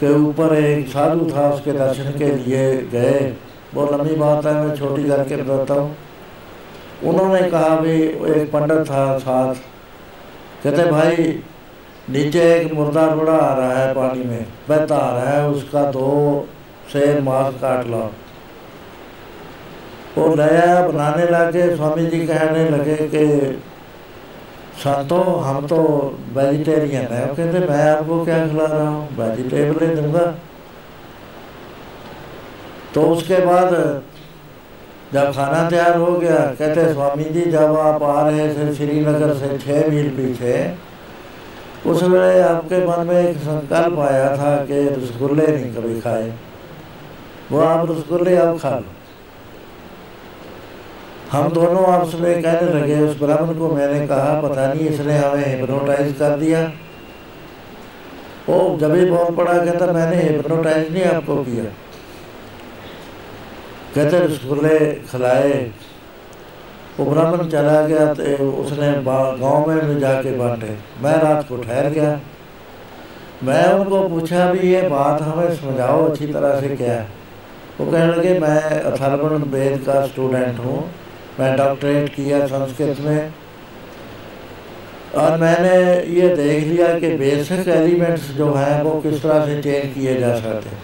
के 0.00 0.12
ऊपर 0.16 0.54
एक 0.56 0.88
साधु 0.88 1.30
था 1.30 1.48
उसके 1.50 1.72
दर्शन 1.72 2.10
के 2.18 2.30
लिए 2.36 2.64
गए। 2.92 3.34
बहुत 3.74 3.92
लंबी 3.92 4.14
बात 4.16 4.46
है 4.46 4.54
मैं 4.56 4.74
छोटी 4.76 5.04
करके 5.04 5.36
बताता 5.36 5.74
हूँ। 5.74 5.96
उन्होंने 7.04 7.48
कहा 7.50 7.76
भी 7.76 7.94
एक 8.32 8.50
पंडित 8.52 8.90
था 8.90 9.06
साथ 9.18 9.54
कहते 10.64 10.90
भाई 10.90 11.16
नीचे 12.10 12.42
एक 12.54 12.72
मुर्दा 12.72 13.06
बड़ा 13.16 13.32
आ 13.32 13.54
रहा 13.54 13.78
है 13.78 13.94
पानी 13.94 14.24
में 14.24 14.46
बहता 14.68 14.96
आ 14.96 15.10
रहा 15.12 15.32
है 15.32 15.48
उसका 15.48 15.82
दो 15.90 16.10
शेर 16.92 17.20
मांस 17.22 17.54
काट 17.60 17.86
लो 17.86 18.10
वो 20.18 20.34
नया 20.34 20.88
बनाने 20.88 21.24
लगे 21.26 21.76
स्वामी 21.76 22.06
जी 22.06 22.26
कहने 22.26 22.70
लगे 22.70 22.96
कि, 22.96 23.62
संतो, 24.76 25.16
हम 25.16 25.66
तो 25.66 25.78
वेजिटेरियन 26.32 27.02
है। 27.02 27.26
कहते, 27.26 27.58
मैं 27.58 27.90
आपको 27.90 28.24
क्या 28.24 28.48
खिला 28.48 28.64
रहा 28.64 28.88
हूँ? 28.88 29.16
वेजिटेबल 29.16 29.86
ही 29.86 29.94
दूँगा। 29.94 30.34
तो 32.94 33.02
उसके 33.02 33.36
बाद 33.46 34.02
जब 35.12 35.32
खाना 35.32 35.70
तैयार 35.70 35.96
हो 35.96 36.12
गया, 36.12 36.36
कहते 36.36 36.92
स्वामी 36.92 37.24
जी 37.24 37.42
जब 37.42 37.76
आप 37.76 38.02
आ 38.02 38.28
रहे 38.28 38.54
थे, 38.54 38.74
श्रीनगर 38.74 39.34
से 39.34 39.58
छः 39.58 39.90
मील 39.90 40.08
पीछे, 40.08 40.74
उस 41.86 42.02
वेले 42.02 42.40
आपके 42.40 42.86
मन 42.86 43.06
में 43.06 43.28
एक 43.28 43.36
संकल्प 43.36 43.98
आया 43.98 44.36
था 44.36 44.56
कि 44.56 44.88
रसगुल्ले 44.88 45.46
नहीं 45.46 45.74
कभी 45.74 46.00
खाए। 46.00 46.32
वो 47.52 47.60
आप 47.60 47.90
रसगुल्ले 47.90 48.36
अब 48.36 48.58
खा 48.58 48.70
लो। 48.70 48.93
हम 51.32 51.48
दोनों 51.50 51.86
आपस 51.86 52.14
में 52.14 52.42
कहने 52.42 52.72
लगे, 52.72 52.98
उस 53.00 53.18
ब्राह्मण 53.20 53.58
को 53.58 53.68
मैंने 53.68 54.06
कहा, 54.06 54.40
पता 54.40 54.72
नहीं 54.72 54.88
इसने 54.88 55.16
हमें 55.18 55.46
हिप्नोटाइज 55.46 56.12
कर 56.18 56.36
दिया। 56.38 56.60
वो 58.48 58.76
जब 58.80 58.94
ही 58.94 59.04
बहुत 59.04 59.36
पड़ा 59.36 59.52
कहता, 59.54 59.92
मैंने 59.92 60.22
हिप्नोटाइज 60.22 60.92
नहीं 60.92 61.04
आपको 61.04 61.36
किया। 61.44 61.64
कहते 63.94 64.18
रसगुल्ले 64.18 64.78
खिलाए। 65.10 65.52
वो 66.98 67.04
ब्राह्मण 67.06 67.48
चला 67.48 67.80
गया 67.82 68.06
तो 68.14 68.50
उसने 68.52 68.92
गाँव 69.04 69.68
में 69.68 69.78
भी 69.86 70.00
जाके 70.00 70.36
बांटे। 70.38 70.76
मैं 71.02 71.16
रात 71.18 71.46
को 71.48 71.56
ठहर 71.56 71.88
गया। 71.90 72.18
मैं 73.44 73.64
उनको 73.70 74.08
पूछा 74.08 74.46
भी 74.52 74.72
ये 74.72 74.88
बात 74.88 75.22
हमें 75.22 75.54
समझाओ 75.54 76.04
अच्छी 76.08 76.26
तरह 76.26 76.60
से 76.60 76.68
क्या 76.76 76.92
है? 76.92 77.06
वो 77.80 77.86
कहने 77.86 78.06
लगे, 78.06 78.38
मैं 78.40 78.80
अथर्वण 78.82 79.42
वेद 79.50 79.82
का 79.86 80.06
स्टूडेंट 80.06 80.58
हूँ। 80.58 80.82
मैं 81.40 81.56
डॉक्टरेट 81.56 82.08
किया 82.08 82.46
संस्कृत 82.46 83.00
में 83.00 83.32
और 85.14 85.36
मैंने 85.38 85.76
ये 86.14 86.28
देख 86.36 86.64
लिया 86.64 86.98
कि 86.98 87.08
बेसिक 87.16 87.68
एलिमेंट्स 87.70 88.30
जो 88.32 88.52
हैं 88.54 88.82
वो 88.82 89.00
किस 89.00 89.22
तरह 89.22 89.46
से 89.46 89.60
चेंज 89.62 89.94
किए 89.94 90.18
जा 90.20 90.34
सकते 90.36 90.68
हैं। 90.68 90.82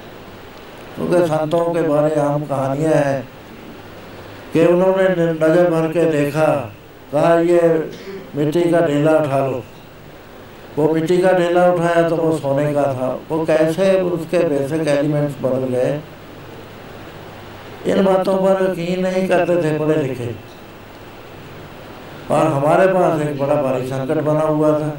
क्योंकि 0.96 1.26
संतों 1.26 1.64
के 1.74 1.82
बारे 1.82 2.14
आम 2.20 2.44
कहानियाँ 2.44 2.94
हैं 2.94 3.22
कि 4.52 4.64
उन्होंने 4.66 5.08
नज़र 5.24 5.70
भर 5.70 5.88
के 5.92 6.04
देखा 6.12 6.46
कहा 7.12 7.34
ये 7.42 7.60
मिट्टी 8.36 8.70
का 8.70 8.80
ढेला 8.86 9.18
उठा 9.18 9.46
लो। 9.46 9.62
वो 10.76 10.92
मिट्टी 10.94 11.18
का 11.18 11.32
ढेला 11.32 11.72
उठाया 11.72 12.08
तो 12.08 12.16
वो 12.16 12.36
सोने 12.38 12.72
का 12.74 12.82
था। 12.94 13.08
वो 13.28 13.44
कैसे 13.46 14.00
उसके 14.02 14.38
बेसिक 14.48 14.88
एलिमेंट्स 14.88 15.34
बदल 15.42 15.64
गए? 15.68 16.00
इन 17.86 18.04
बातों 18.04 18.36
पर 18.36 18.70
यकीन 18.70 19.00
नहीं 19.00 19.28
करते 19.28 19.56
थे, 19.56 19.78
पढ़े 19.78 20.02
लिखे। 20.02 20.34
और 22.30 22.46
हमारे 22.46 22.86
पास 22.86 23.20
एक 23.22 23.38
बड़ा 23.38 23.62
भारी 23.62 23.86
संकट 23.86 24.14
बना 24.14 24.40
हुआ 24.40 24.80
था। 24.80 24.96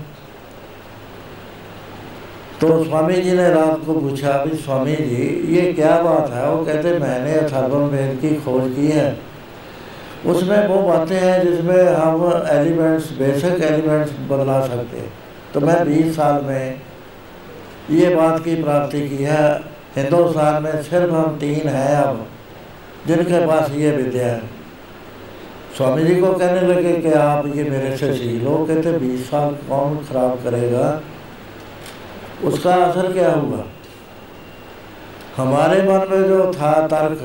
तो 2.61 2.83
स्वामी 2.83 3.13
जी 3.13 3.31
ने 3.31 3.49
रात 3.49 3.79
को 3.85 3.93
पूछा 3.93 4.45
भी 4.45 4.57
स्वामी 4.57 4.95
जी, 4.95 5.47
ये 5.55 5.73
क्या 5.73 6.01
बात 6.01 6.31
है? 6.31 6.51
वो 6.51 6.65
कहते, 6.65 6.99
मैंने 6.99 7.33
अथर्वन 7.33 7.81
वेद 7.81 8.19
की 8.21 8.35
खोज 8.35 8.75
की 8.75 8.87
है। 8.87 9.17
उसमें 10.25 10.67
वो 10.67 10.81
बातें 10.81 11.15
हैं 11.15 11.47
जिसमें 11.47 11.83
हम 11.83 12.43
एलिमेंट्स 12.49 13.11
बेसिक 13.11 13.63
एलिमेंट्स 13.63 14.11
बदला 14.11 14.67
सकते 14.67 14.97
हैं। 14.97 15.13
तो 15.53 15.59
मैं 15.59 15.85
बीस 15.87 16.15
साल 16.15 16.43
में 16.43 16.81
ये 17.89 18.15
बात 18.15 18.39
की 18.39 18.63
प्राप्ति 18.63 19.09
की 19.09 19.23
है। 19.23 19.59
हिंदुस्तान 19.95 20.63
में 20.63 20.83
सिर्फ़ 20.83 21.13
हम 21.13 21.37
तीन 21.39 21.69
हैं 21.69 21.95
अब। 21.95 22.27
जिनके 23.07 23.45
पास 23.47 23.71
ये 23.73 23.91
विद्या 23.91 24.27
है। 24.27 24.41
स्वामी 25.77 26.03
जी 26.03 26.15
को 26.15 26.31
कहने 26.33 26.61
लगे 26.61 26.93
कि 26.93 27.11
आप 27.11 27.45
ये 27.47 27.63
मेरे 27.63 27.95
से 27.97 28.13
सीख 28.13 28.43
लो 28.43 28.55
कहते 28.65 28.91
बीस 28.99 29.29
साल 29.29 29.53
कौन 29.69 29.97
खराब 30.09 30.33
करेगा? 30.43 31.01
उसका 32.43 32.73
असर 32.75 33.11
क्या 33.13 33.31
हुआ? 33.31 33.63
हमारे 35.37 35.81
मन 35.83 36.07
में 36.09 36.23
जो 36.27 36.51
था 36.53 36.71
तर्क 36.87 37.21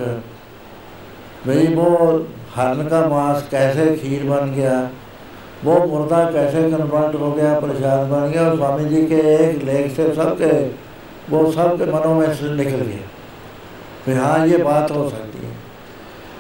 भाई 1.47 1.67
वो 1.75 1.89
हरण 2.55 2.89
का 2.89 3.01
मांस 3.09 3.49
कैसे 3.51 3.85
खीर 3.97 4.23
बन 4.25 4.53
गया 4.55 4.77
वो 5.65 5.75
मुर्दा 5.87 6.23
कैसे 6.31 6.63
कन्वर्ट 6.71 7.15
हो 7.15 7.31
गया 7.33 7.59
प्रसाद 7.61 8.01
बन 8.09 8.31
गया 8.31 8.43
और 8.43 8.57
स्वामी 8.57 8.85
जी 8.85 9.03
के 9.07 9.21
एक 9.35 9.63
लेख 9.65 9.85
से 9.97 10.05
सबके 10.15 10.53
वो 11.31 11.39
सबके 11.53 11.85
मनों 11.93 12.15
में 12.15 12.27
निकल 12.57 12.81
गया। 12.83 13.05
हाँ 14.17 14.47
ये 14.47 14.57
बात 14.59 14.91
हो 14.91 15.09
सकती 15.11 15.26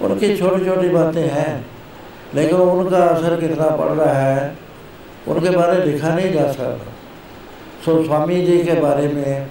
उनकी 0.02 0.36
छोटी 0.36 0.64
छोटी 0.64 0.88
बातें 0.88 1.28
हैं। 1.28 1.66
लेकिन 2.34 2.58
उनका 2.58 2.98
असर 2.98 3.40
कितना 3.40 3.68
पड़ 3.76 3.90
रहा 3.90 4.20
है 4.20 4.56
उनके 5.28 5.50
बारे 5.50 5.84
लिखा 5.84 6.14
नहीं 6.14 6.32
जा 6.32 6.52
सकता। 6.52 6.92
सो 7.84 8.04
स्वामी 8.04 8.42
जी 8.42 8.58
के 8.64 8.80
बारे 8.80 9.08
में 9.08 9.48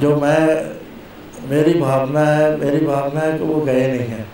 जो 0.00 0.16
मैं 0.16 0.40
मेरी 1.48 1.74
भावना 1.80 2.20
है 2.20 2.56
मेरी 2.56 2.86
भावना 2.86 3.20
है 3.20 3.38
कि 3.38 3.44
वो 3.44 3.60
गए 3.60 3.86
नहीं 3.88 4.06
हैं। 4.08 4.26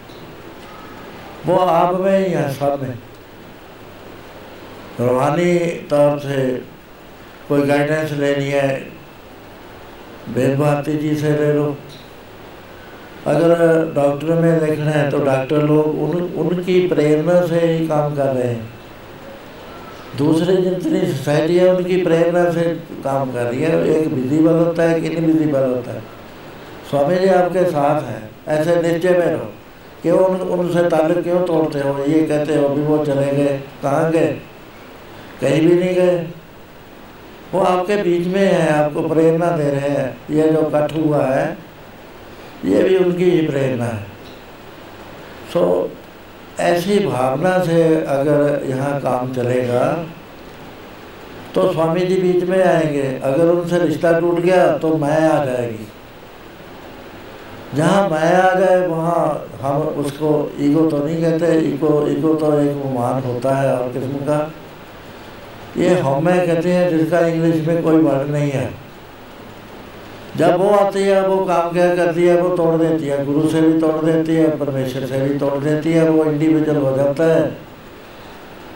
वो 1.46 1.56
आप 1.56 2.00
में 2.00 2.18
ही 2.18 2.32
है 2.32 2.52
सब 2.52 2.82
में। 2.82 2.98
रूहानी 5.00 5.54
तौर 5.90 6.18
से 6.18 6.42
कोई 7.48 7.62
गाइडेंस 7.62 8.12
लेनी 8.12 8.50
है 8.50 8.68
वेद 10.28 10.58
भारती 10.58 10.96
जी 10.98 11.14
से 11.16 11.30
ले 11.30 11.52
लो। 11.52 11.76
अगर 13.26 13.56
डॉक्टर 13.94 14.26
में 14.26 14.64
देखना 14.64 14.90
है 14.90 15.10
तो 15.10 15.18
डॉक्टर 15.18 15.62
लोग 15.62 16.02
उन, 16.02 16.22
उनकी 16.22 16.88
प्रेरणा 16.88 17.46
से 17.46 17.60
ही 17.60 17.86
काम 17.86 18.16
कर 18.16 18.24
रहे 18.24 18.48
हैं। 18.48 18.70
दूसरी 20.18 20.56
जितनी 20.56 21.00
सोसाइटी 21.00 21.56
है, 21.56 21.74
उनकी 21.74 22.02
प्रेरणा 22.02 22.50
से 22.50 22.62
काम 23.04 23.32
कर 23.32 23.42
रही 23.42 23.62
है। 23.62 23.88
एक 23.88 24.08
विजिबल 24.08 24.52
होता 24.52 24.82
है 24.82 25.00
कि 25.00 25.08
इनविजिबल 25.08 25.60
होता 25.60 25.92
है। 25.92 26.00
स्वामी 26.90 27.16
जी 27.16 27.26
आपके 27.26 27.70
साथ 27.70 28.02
हैं, 28.02 28.30
ऐसे 28.48 28.76
निश्चय 28.76 29.10
में 29.10 29.26
रहो। 29.26 29.52
क्यों 30.02 30.18
उन, 30.18 30.36
उनसे 30.36 30.88
ताल्लुक 30.88 31.18
क्यों 31.18 31.46
तोड़ते 31.46 31.78
हो? 31.78 32.04
ये 32.04 32.22
कहते 32.22 32.56
हो 32.56 32.68
भी 32.68 32.82
वो 32.82 33.06
चले 33.06 33.32
गए। 33.32 33.60
कहाँ 33.82 34.10
गए? 34.10 34.36
कहीं 35.40 35.68
भी 35.68 35.74
नहीं 35.74 35.94
गए। 35.94 36.26
वो 37.54 37.60
आपके 37.60 37.96
बीच 37.96 38.26
में 38.26 38.52
है, 38.52 38.72
आपको 38.72 39.08
प्रेरणा 39.08 39.50
दे 39.50 39.70
रहे 39.70 39.90
हैं। 39.90 40.16
ये 40.30 40.48
जो 40.48 40.62
कट 40.74 40.92
हुआ 40.96 41.24
है 41.24 41.71
ये 42.64 42.82
भी 42.82 42.96
उनकी 42.96 43.30
ही 43.30 43.46
प्रेरणा 43.46 43.84
है। 43.84 44.06
सो 45.52 45.90
ऐसी 46.60 46.98
भावना 46.98 47.58
से 47.64 47.82
अगर 47.96 48.64
यहाँ 48.68 49.00
काम 49.00 49.32
चलेगा 49.34 49.84
तो 51.54 51.72
स्वामी 51.72 52.00
जी 52.00 52.16
बीच 52.16 52.44
में 52.48 52.62
आएँगे। 52.64 53.02
अगर 53.22 53.48
उनसे 53.48 53.78
रिश्ता 53.78 54.12
टूट 54.20 54.38
गया 54.40 54.66
तो 54.78 54.96
मैं 54.96 55.28
आ 55.28 55.44
जाएगी। 55.44 55.86
जहाँ 57.74 58.08
माया 58.08 58.42
आ 58.42 58.54
जाए 58.54 58.86
वहाँ 58.86 59.48
हम 59.60 59.82
उसको 60.00 60.30
ईगो 60.60 60.88
तो 60.90 61.04
नहीं 61.04 61.20
कहते 61.22 61.58
ईगो 61.68 61.90
ईगो 62.08 62.34
तो 62.34 62.58
एक 62.60 62.76
मान 62.94 63.22
होता 63.22 63.54
है 63.56 63.76
और 63.76 63.92
किस्म 63.92 64.24
का। 64.26 64.38
ये 65.76 65.98
हमें 65.98 66.46
कहते 66.46 66.72
हैं 66.72 66.88
जिसका 66.90 67.20
इंग्लिश 67.26 67.66
में 67.66 67.82
कोई 67.82 67.96
वर्ड 67.96 68.30
नहीं 68.30 68.50
है। 68.50 68.70
जब 70.36 70.60
वो 70.60 70.68
आती 70.70 71.02
है, 71.02 71.26
वो 71.28 71.36
काम 71.46 71.72
क्या 71.72 71.94
करती 71.96 72.26
है, 72.26 72.36
वो 72.36 72.56
तोड़ 72.56 72.74
देती 72.76 73.06
है। 73.06 73.24
गुरु 73.26 73.48
से 73.48 73.60
भी 73.60 73.80
तोड़ 73.80 74.04
देती 74.04 74.34
है, 74.34 74.48
परमेश्वर 74.58 75.06
से 75.06 75.20
भी 75.20 75.38
तोड़ 75.38 75.58
देती 75.64 75.92
है, 75.92 76.08
वो 76.10 76.24
इंडिविजुअल 76.24 76.76
हो 76.76 76.96
जाता 76.96 77.24
है, 77.24 77.42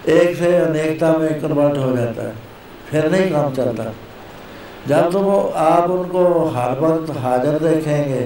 एक 0.08 0.36
से 0.36 0.56
अनेकता 0.56 1.12
में 1.12 1.40
कन्वर्ट 1.40 1.78
हो 1.78 1.96
जाता 1.96 2.22
है, 2.22 2.34
फिर 2.90 3.10
नहीं 3.10 3.30
काम 3.32 3.54
चलता। 3.54 3.92
जब 4.88 5.10
तो 5.12 5.38
आप 5.58 5.90
उनको 5.90 6.26
हर 6.56 6.78
वक्त 6.80 7.10
हाजिर 7.18 7.58
देखेंगे, 7.60 8.20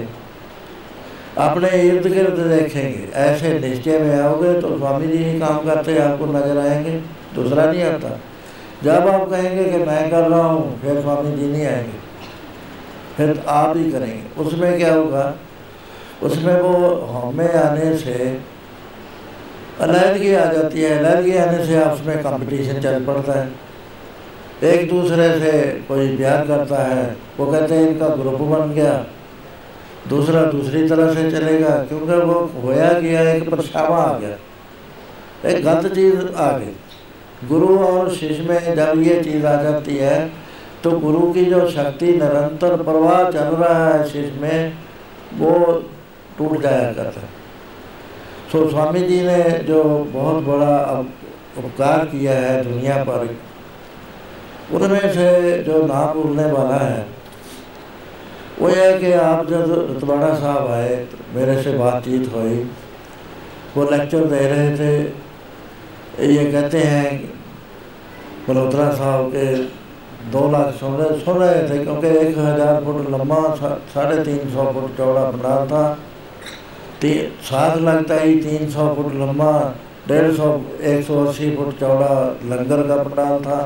अपने 1.39 1.69
इर्द 1.83 2.07
गिर्द 2.07 2.39
देखेंगे, 2.49 3.09
ऐसे 3.15 3.59
निश्चय 3.61 3.99
में 3.99 4.19
आओगे 4.19 4.61
तो 4.61 4.77
स्वामी 4.79 5.07
जी 5.07 5.23
ही 5.25 5.39
काम 5.41 5.65
करते 5.65 5.99
आपको 6.01 6.27
नज़र 6.29 6.59
आएँगे, 6.59 7.01
दूसरा 7.35 7.71
नहीं 7.73 7.83
आता। 7.85 8.19
जब 8.85 9.09
आप 9.09 9.29
कहेंगे 9.31 9.65
कि 9.65 9.85
मैं 9.87 10.11
कर 10.11 10.29
रहा 10.29 10.43
हूँ, 10.43 10.81
फिर 10.81 11.01
स्वामी 11.01 11.37
जी 11.37 11.47
नहीं 11.47 11.67
आएँगे। 11.67 12.10
फिर 13.17 13.45
आप 13.49 13.77
ही 13.77 13.91
करेंगे। 13.91 14.43
उसमें 14.43 14.79
क्या 14.79 14.95
होगा? 14.95 15.35
उसमें 16.23 16.61
वो 16.61 16.95
हमें 16.95 17.55
आने 17.55 17.97
से 17.97 18.41
अलहदगी 19.81 20.35
आ 20.35 20.53
जाती 20.53 20.81
है। 20.81 20.99
अलहदगी 20.99 21.37
आने 21.37 21.67
से 21.67 21.83
आपस 21.83 22.01
में 22.07 22.19
कंपटीशन 22.19 22.81
चल 22.81 23.05
पड़ता 23.05 23.41
है। 23.41 23.71
एक 24.65 24.91
दूसरे 24.91 25.41
से 25.41 25.85
कोई 25.89 26.17
प्यार 26.17 26.47
करता 26.47 26.83
है, 26.83 27.17
वो 27.39 27.53
कहते 27.53 27.75
हैं, 27.75 27.89
इनका 27.89 28.09
ग्रुप 28.09 28.41
बन 28.41 28.71
गया। 28.71 29.07
दूसरा 30.09 30.43
दूसरी 30.43 30.89
तरह 30.89 31.15
से 31.15 31.31
चलेगा। 31.31 31.71
क्योंकि 31.71 32.13
वो 32.13 32.51
होया 32.63 32.93
गया, 32.93 33.31
एक 33.31 33.51
परछावा 33.51 33.97
आ 33.97 34.19
गया। 34.19 34.37
एक 35.49 35.65
गलत 35.65 35.95
चीज़ 35.95 36.37
आ 36.37 36.59
गई। 36.59 36.77
गुरु 37.49 37.79
और 37.79 38.11
शिष्य 38.11 38.43
में 38.43 38.77
जब 38.77 39.03
ये 39.03 39.23
चीज़ 39.23 39.47
आ 39.47 39.63
जाती 39.63 39.97
है 39.97 40.33
तो 40.85 40.91
गुरु 40.99 41.33
की 41.33 41.45
जो 41.45 41.69
शक्ति 41.71 42.07
निरंतर 42.13 42.83
प्रवाह 42.83 43.31
चल 43.31 43.55
रहा 43.57 43.89
है 43.89 44.05
शिष्य 44.09 44.41
में 44.41 44.73
वो 45.39 45.53
टूट 46.39 46.61
जाया 46.63 46.93
करता 46.93 47.21
है। 47.21 47.29
सो 48.53 48.69
स्वामी 48.71 49.01
जी 49.01 49.21
ने 49.23 49.43
जो 49.65 49.83
बहुत 50.13 50.45
बड़ा 50.45 50.77
उपकार 51.59 52.05
किया 52.07 52.35
है 52.35 52.63
दुनिया 52.65 52.97
पर, 53.05 53.37
उनमें 54.73 55.13
से 55.15 55.63
जो 55.63 55.83
ना 55.87 56.05
भूलने 56.13 56.51
वाला 56.53 56.77
है, 56.77 57.07
वो 58.61 58.69
है 58.69 58.99
कि 58.99 59.13
आप 59.15 59.49
जब 59.49 59.73
रतवाड़ा 59.91 60.35
साहब 60.35 60.71
आए 60.71 60.97
तो 61.07 61.19
मेरे 61.35 61.63
से 61.63 61.73
बातचीत 61.79 62.33
हुई, 62.35 62.57
वो 63.77 63.91
लेक्चर 63.91 64.25
दे 64.27 64.47
रहे 64.47 64.77
थे, 64.79 64.93
ये 66.29 66.51
कहते 66.53 66.79
हैं 66.81 67.33
मल्होत्रा 68.49 68.91
साहब 68.93 69.31
के 69.35 69.47
दो 70.27 70.51
लाख 70.51 70.75
सुन 70.75 70.97
रहे 70.97 71.69
थे, 71.69 71.83
क्योंकि 71.85 72.07
एक 72.09 72.39
हज़ार 72.39 72.83
फुट 72.85 73.11
लंबा 73.11 73.41
साढ़े 73.95 74.23
तीन 74.25 74.51
सौ 74.51 74.65
फुट 74.73 74.97
चौड़ा 74.97 75.25
पंडाल 75.27 75.67
था। 75.69 75.83
सात 77.45 77.77
लगता 77.79 78.15
ही 78.17 78.35
तीन 78.41 78.69
सौ 78.71 78.95
फुट 78.95 79.15
लंबा, 79.15 79.53
डेढ़ 80.09 80.31
सौ, 80.33 80.49
एक 80.83 81.05
सौ 81.05 81.25
अस्सी 81.27 81.51
फुट 81.57 81.79
चौड़ा 81.79 82.15
लंगर 82.47 82.83
का 82.89 82.97
पंडाल 83.03 83.39
था। 83.41 83.59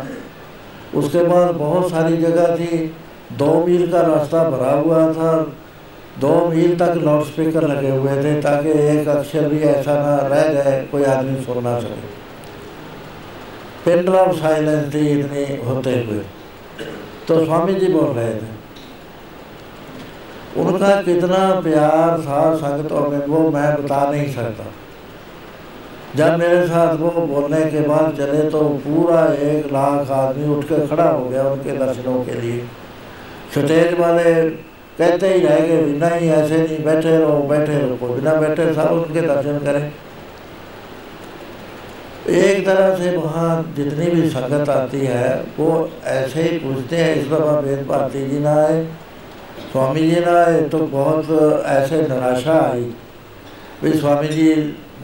उसके 0.95 1.23
बाद 1.25 1.55
बहुत 1.55 1.91
सारी 1.91 2.17
जगह 2.17 2.57
थी। 2.57 2.79
दो 3.33 3.53
मील 3.67 3.91
का 3.93 4.01
रास्ता 4.05 4.43
भरा 4.51 4.73
हुआ 4.73 5.01
था। 5.13 5.33
दो 6.21 6.35
मील 6.49 6.77
तक 6.79 7.01
लाउड 7.05 7.25
स्पीकर 7.25 7.67
लगे 7.69 7.91
हुए 7.91 8.23
थे, 8.25 8.35
ताकि 8.41 8.71
एक 8.91 9.09
अक्षर 9.09 9.49
भी 9.49 9.61
ऐसा 9.61 9.95
ना 9.97 10.17
रह 10.29 10.53
जाए, 10.53 10.81
कोई 10.93 11.05
आदमी 11.07 11.43
सुन 11.45 11.63
ना 11.65 11.79
सके। 11.81 12.23
पिन 13.85 14.07
साइलेंस 14.35 14.95
थी 14.95 15.07
इतनी 15.11 15.45
होते 15.65 15.91
हुए। 16.03 16.23
तो 17.29 17.45
स्वामी 17.45 17.75
जी 17.75 17.87
बोल 17.89 18.09
रहे 18.17 18.35
थे। 18.35 18.53
उनका 20.61 20.91
कितना 21.03 21.39
प्यार 21.61 22.21
था 22.21 22.41
संगतों 22.57 23.09
में, 23.11 23.27
वो 23.27 23.51
मैं 23.51 23.75
बता 23.77 24.11
नहीं 24.11 24.33
सकता। 24.33 24.65
जब 26.17 26.39
मेरे 26.39 26.67
साथ 26.67 26.97
वो 26.97 27.11
बोलने 27.11 27.65
के 27.71 27.81
बाद 27.89 28.17
चले 28.17 28.43
तो 28.51 28.61
पूरा 28.81 29.25
एक 29.45 29.73
लाख 29.73 30.11
आदमी 30.13 30.55
उठ 30.57 30.65
के 30.65 30.87
खड़ा 30.87 31.09
हो 31.09 31.25
गया 31.25 31.43
उनके 31.45 31.77
दर्शनों 31.79 32.23
के 32.25 32.41
लिए। 32.41 32.59
स्टेज 33.55 33.99
वाले 34.01 34.35
कहते 34.99 35.29
ही 35.29 35.41
रह 35.41 35.59
गए 35.61 35.83
बिना 35.83 36.09
ही 36.09 36.29
ऐसे 36.31 36.59
नहीं, 36.59 36.85
बैठे 36.85 37.19
रहो 37.19 37.39
बैठे 37.49 37.79
रहो 37.79 38.15
बिना 38.15 38.35
बैठे 38.35 38.73
सब 38.75 38.91
उनके 38.93 39.21
दर्शन 39.23 39.59
करें। 39.59 39.93
एक 42.27 42.65
तरह 42.67 42.95
से 42.97 43.17
वहाँ 43.17 43.75
जितनी 43.77 44.07
भी 44.11 44.29
संगत 44.31 44.69
आती 44.71 44.99
है, 44.99 45.35
वो 45.59 45.91
ऐसे 46.05 46.43
ही 46.43 46.59
पूछते 46.59 46.97
हैं, 46.97 47.15
इस 47.17 47.27
बाबा 47.27 47.59
वेद 47.61 47.87
भारती 47.87 48.27
जी 48.29 48.39
ना 48.39 48.55
आए, 48.57 48.85
स्वामी 49.73 50.09
जी 50.11 50.21
ना 50.21 50.37
आए 50.37 50.61
तो 50.69 50.79
बहुत 50.79 51.63
ऐसे 51.67 52.01
निराशा 52.03 52.59
आई। 52.63 52.85
भाई 53.83 53.93
स्वामी 53.93 54.29
जी 54.29 54.55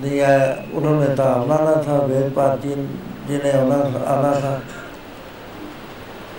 नहीं 0.03 0.21
आए, 0.21 0.69
उन्होंने 0.75 1.15
तो 1.15 1.23
आना 1.23 1.59
ना 1.61 1.75
था 1.83 1.97
वेद 2.07 2.33
भारती 2.37 2.75
जी 3.29 3.43
ने 3.45 3.51
आना 3.53 3.77
आना 4.09 4.33
था। 4.41 4.61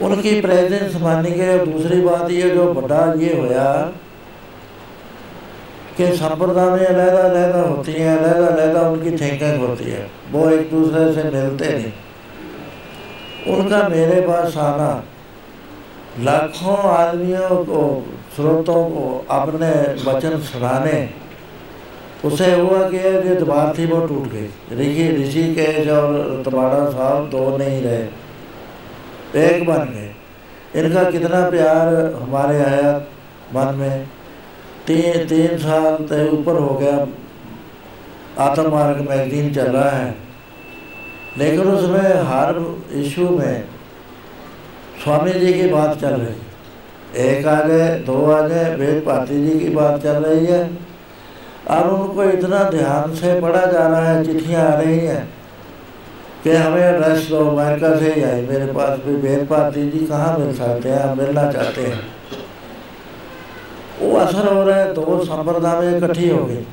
उनकी 0.01 0.39
प्रेजेंस 0.41 0.95
मानी 1.01 1.31
गई 1.31 1.57
और 1.57 1.65
दूसरी 1.65 2.01
बात 2.01 2.31
ये 2.31 2.49
जो 2.49 2.73
बड़ा 2.73 3.01
ये 3.19 3.35
होया 3.35 3.67
कि 6.01 6.15
संप्रदाय 6.17 6.85
अलहदा 6.85 7.21
अलहदा 7.21 7.61
होती 7.61 7.91
हैं 7.93 8.17
अलहदा 8.17 8.45
अलहदा 8.47 8.81
उनकी 8.89 9.11
थिंकिंग 9.17 9.59
होती 9.59 9.83
है। 9.85 10.09
वो 10.31 10.49
एक 10.49 10.69
दूसरे 10.71 11.13
से 11.13 11.23
मिलते 11.29 11.67
नहीं। 11.69 13.55
उनका 13.55 13.87
मेरे 13.87 14.21
पास 14.21 14.57
आना, 14.57 14.91
लाखों 16.19 16.77
आदमियों 16.89 17.57
को, 17.65 17.81
स्रोतों 18.35 18.83
को 18.85 19.25
अपने 19.31 19.71
वचन 20.05 20.39
सुनाने, 20.41 21.09
उसे 22.25 22.51
हुआ 22.53 22.79
कि 22.89 22.97
जो 22.97 23.35
दीवार 23.35 23.73
थी 23.77 23.85
वो 23.85 23.99
टूट 24.07 24.31
गई। 24.31 24.47
ऋषि 24.71 25.05
ऋषिकेश 25.17 25.87
और 25.89 26.43
तबाड़ा 26.45 26.89
साहब 26.89 27.29
दो 27.29 27.57
नहीं 27.57 27.81
रहे, 27.81 28.03
एक 29.45 29.65
बन 29.65 29.85
गए। 29.85 30.11
इनका 30.75 31.03
कितना 31.11 31.49
प्यार 31.49 31.93
हमारे 32.15 32.59
आया 32.63 32.91
मन 33.55 33.75
में। 33.75 34.09
तीन 34.91 35.25
तीन 35.27 35.57
साल 35.57 36.05
से 36.05 36.29
ऊपर 36.29 36.53
हो 36.53 36.73
गया। 36.75 37.07
आत्म 38.39 38.71
मार्ग 38.71 39.09
मैगजीन 39.09 39.53
चल 39.53 39.63
रहा 39.63 39.89
है। 39.89 40.15
लेकिन 41.37 41.59
उसमें 41.59 42.13
हर 42.23 42.79
इशू 42.93 43.29
में 43.29 43.63
स्वामी 45.03 45.31
जी 45.31 45.53
की 45.53 45.67
बात 45.67 45.99
चल 45.99 46.07
रही 46.07 46.35
एक 47.17 47.47
आगे, 47.47 47.99
दो 47.99 48.31
आगे, 48.31 48.75
वेद 48.75 49.03
पाती 49.05 49.47
जी 49.47 49.59
की 49.59 49.69
बात 49.69 50.03
चल 50.03 50.23
रही 50.23 50.45
है। 50.45 50.77
और 51.69 51.89
उनको 51.89 52.23
इतना 52.23 52.63
ध्यान 52.63 53.15
से 53.15 53.41
पढ़ा 53.41 53.65
जा 53.65 53.87
रहा 53.87 54.09
है, 54.09 54.25
चिट्ठियाँ 54.25 54.71
आ 54.71 54.73
रही 54.73 54.99
हैं 54.99 55.33
कि 56.43 56.51
हमें 56.51 56.81
एड्रेस 56.81 57.27
दो 57.29 57.45
अमेरिका 57.49 57.99
से 57.99 58.13
ही 58.13 58.23
आई 58.23 58.41
मेरे 58.41 58.65
पास 58.65 58.99
भी 58.99 59.15
वेद 59.15 59.47
पाती 59.47 59.91
जी 59.91 60.05
कहाँ 60.05 60.37
मिल 60.37 60.55
सकते 60.55 60.89
हैं 60.89 61.15
मिलना 61.15 61.51
चाहते 61.51 61.81
हैं। 61.81 62.20
वो 64.01 64.15
असर 64.17 64.47
हो 64.47 64.63
रहा 64.63 64.77
है 64.77 64.93
दो 64.93 65.23
संप्रदाय 65.25 65.79
में 65.81 65.97
इकट्ठी 65.97 66.29
हो 66.29 66.43
गई 66.45 66.63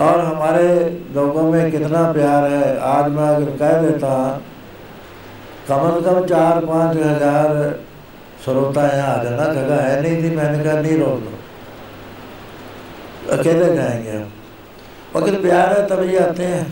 और 0.00 0.20
हमारे 0.20 0.68
लोगों 1.14 1.42
में 1.52 1.70
कितना 1.70 2.00
प्यार 2.12 2.44
है। 2.44 2.78
आज 2.78 3.10
मैं 3.10 3.28
अगर 3.28 3.50
कह 3.58 3.80
देता, 3.82 4.10
कम 5.68 5.80
अज 5.80 6.04
कम 6.04 6.24
चार 6.26 6.64
पाँच 6.66 6.96
हज़ार 6.96 7.50
श्रोता 8.44 8.86
यहाँ 8.86 9.10
आ 9.10 9.22
जाना। 9.24 9.44
जगह 9.54 9.80
है 9.82 10.00
नहीं 10.02 10.16
थी, 10.22 10.30
मैंने 10.36 10.64
कहा, 10.64 10.80
नहीं 10.80 10.96
रोक 10.98 11.20
लो 11.20 11.32
अकेले 13.32 13.74
जाएँगे 13.76 14.10
हम। 14.10 14.30
मगर 15.16 15.40
प्यार 15.42 15.72
है, 15.72 15.86
तभी 15.86 16.16
आते 16.16 16.44
हैं। 16.44 16.66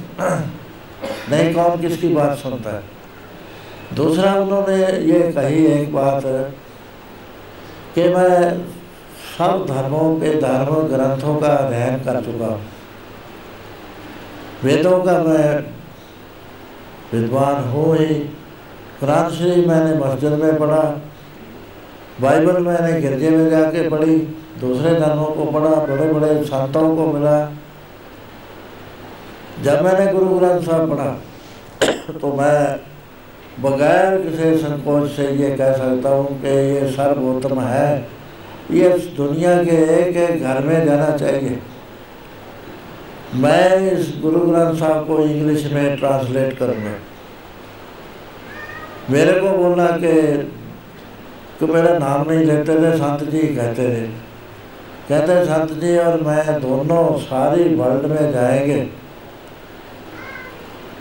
नहीं, 1.31 1.55
कौन 1.55 1.81
किसकी 1.81 2.09
बात 2.14 2.37
सुनता 2.38 2.71
है? 2.71 2.83
दूसरा 3.95 4.35
उन्होंने 4.35 4.77
ये 5.07 5.21
कही 5.33 5.64
एक 5.68 5.92
बात, 5.95 6.23
कि 7.95 8.09
मैं 8.09 8.37
सब 9.33 9.64
धर्मों 9.68 10.14
के 10.21 10.35
धर्म 10.40 10.75
ग्रंथों 10.88 11.35
का 11.40 11.49
अध्ययन 11.49 11.97
कर 11.99 12.21
चुका 12.23 12.47
हूँ। 12.47 12.61
वेदों 14.64 14.99
का 15.05 15.18
मैं 15.21 15.47
विद्वान 17.12 17.64
हूँ 17.64 17.97
ही। 17.97 18.14
कुरान 19.01 19.31
शरीफ 19.31 19.66
मैंने 19.68 19.95
मस्जिद 19.97 20.33
में 20.35 20.59
पढ़ा, 20.59 20.83
बाइबल 22.21 22.62
मैंने 22.62 23.01
गिरजे 23.01 23.31
में 23.31 23.49
जाके 23.51 23.88
पढ़ी, 23.88 24.16
दूसरे 24.61 24.95
धर्मों 25.01 25.27
को 25.27 25.45
पढ़ा 25.53 25.75
बड़े 25.87 26.12
बड़े 26.12 26.45
संतों 26.45 26.95
को 26.97 27.07
मिला। 27.09 27.37
जब 29.62 29.83
मैंने 29.85 30.12
गुरु 30.12 30.38
ग्रंथ 30.38 30.62
साहब 30.62 30.90
पढ़ा 30.90 31.11
तो 32.12 32.33
मैं 32.35 32.59
बगैर 33.62 34.21
किसी 34.21 34.57
संकोच 34.59 35.11
से 35.11 35.31
ये 35.33 35.51
कह 35.57 35.73
सकता 35.75 36.09
हूँ 36.11 36.40
कि 36.40 36.49
ये 36.49 36.90
सर्वोत्तम 36.92 37.61
है। 37.61 38.21
ये 38.70 38.88
दुनिया 38.88 39.62
के 39.64 40.01
एक 40.01 40.16
एक 40.16 40.42
घर 40.42 40.61
में 40.61 40.87
जाना 40.87 41.16
चाहिए। 41.16 41.59
मैं 43.35 43.92
इस 43.92 44.18
गुरु 44.22 44.40
ग्रंथ 44.40 44.77
साहब 44.77 45.07
को 45.07 45.20
इंग्लिश 45.20 45.72
में 45.72 45.96
ट्रांसलेट 45.96 46.59
करूँगा। 46.59 46.94
मेरे 49.11 49.40
को 49.40 49.48
बोलना 49.48 49.87
कि 49.87 50.12
तो 51.61 51.66
मेरा 51.66 51.98
नाम 51.98 52.31
नहीं 52.31 52.44
लेते 52.44 52.75
थे, 52.75 52.96
संत 52.96 53.31
जी 53.31 53.38
कहते 53.38 53.88
थे। 53.88 54.07
कहते, 55.09 55.44
संत 55.44 55.72
जी 55.72 55.98
और 55.98 56.20
मैं 56.20 56.61
दोनों 56.61 57.18
सारी 57.18 57.75
वर्ल्ड 57.75 58.07
में 58.07 58.33
जाएँगे। 58.33 58.88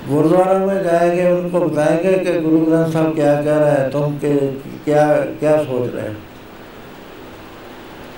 गुरुद्वारा 0.09 0.59
में 0.59 0.83
जाएँगे, 0.83 1.31
उनको 1.31 1.59
बताएँगे 1.59 2.17
कि 2.17 2.39
गुरु 2.39 2.59
ग्रंथ 2.59 2.93
साहब 2.93 3.15
क्या 3.15 3.41
कह 3.41 3.57
रहे 3.57 3.71
हैं, 3.71 3.91
तुम 3.91 4.17
के, 4.17 4.35
क्या 4.57 5.13
क्या 5.13 5.63
सोच 5.63 5.95
रहे 5.95 6.03
हैं? 6.03 6.30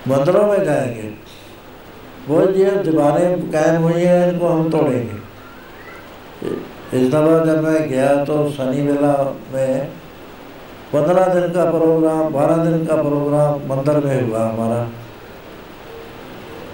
मंदिरों 0.07 0.47
में 0.47 0.63
जाएँगे 0.63 1.09
वो 2.27 2.41
ये 2.41 2.71
दीवारें 2.71 3.51
कायम 3.51 3.81
हुई 3.81 4.01
हैं, 4.01 4.33
इनको 4.33 4.47
हम 4.47 4.69
तोड़ेंगे। 4.69 5.23
इस 6.97 7.09
दफ़ा 7.09 7.45
जब 7.45 7.63
मैं 7.63 7.89
गया 7.89 8.23
तो 8.25 8.49
शनि 8.51 8.81
मेला 8.81 9.35
में 9.53 9.87
पंद्रह 10.93 11.33
दिन 11.33 11.53
का 11.53 11.65
प्रोग्राम, 11.71 12.29
बारह 12.29 12.57
दिन 12.57 12.85
का 12.85 12.95
प्रोग्राम 12.95 13.69
मंदिर 13.69 13.97
में 14.05 14.29
हुआ 14.29 14.47
हमारा। 14.49 14.87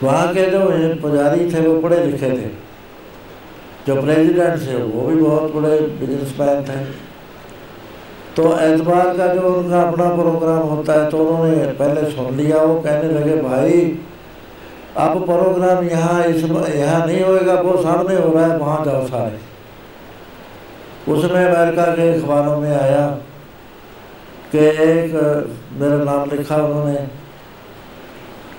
वहाँ 0.03 0.33
के 0.33 0.45
जो 0.45 0.59
पुजारी 1.01 1.53
थे, 1.53 1.67
वो 1.67 1.81
पढ़े 1.81 2.03
लिखे 2.03 2.31
थे। 2.31 2.69
जो 3.87 4.01
प्रेसिडेंट 4.01 4.67
थे, 4.67 4.75
वो 4.75 5.07
भी 5.07 5.15
बहुत 5.15 5.53
बड़े 5.53 5.79
बिजनेसमैन 5.81 6.63
थे। 6.63 7.08
तो 8.39 8.59
एतबार 8.59 9.17
का 9.17 9.25
जो 9.27 9.53
उनका 9.53 9.81
अपना 9.81 10.05
प्रोग्राम 10.09 10.67
होता 10.67 10.93
है 10.93 11.09
तो 11.09 11.17
उन्होंने 11.17 11.65
पहले 11.73 12.11
सुन 12.11 12.35
लिया। 12.35 12.57
वो 12.57 12.75
कहने 12.81 13.09
लगे, 13.13 13.35
भाई, 13.41 13.79
अब 14.97 15.25
प्रोग्राम 15.25 15.83
यहाँ 15.89 16.23
इस 16.23 16.43
यहाँ 16.75 17.07
नहीं 17.07 17.21
होएगा, 17.21 17.53
वो 17.53 17.81
सामने 17.83 18.15
हो 18.15 18.31
रहा 18.33 18.45
है, 18.45 18.57
वहाँ 18.57 18.85
जाओ 18.85 19.05
सारे। 19.07 19.39
उसमें 21.11 21.45
अमेरिका 21.45 21.85
के 21.95 22.07
अखबारों 22.13 22.57
में 22.57 22.71
आया 22.71 23.05
कि 24.51 24.59
एक, 24.59 25.13
मेरा 25.73 25.97
नाम 26.03 26.31
लिखा 26.31 26.55
उन्होंने, 26.55 26.95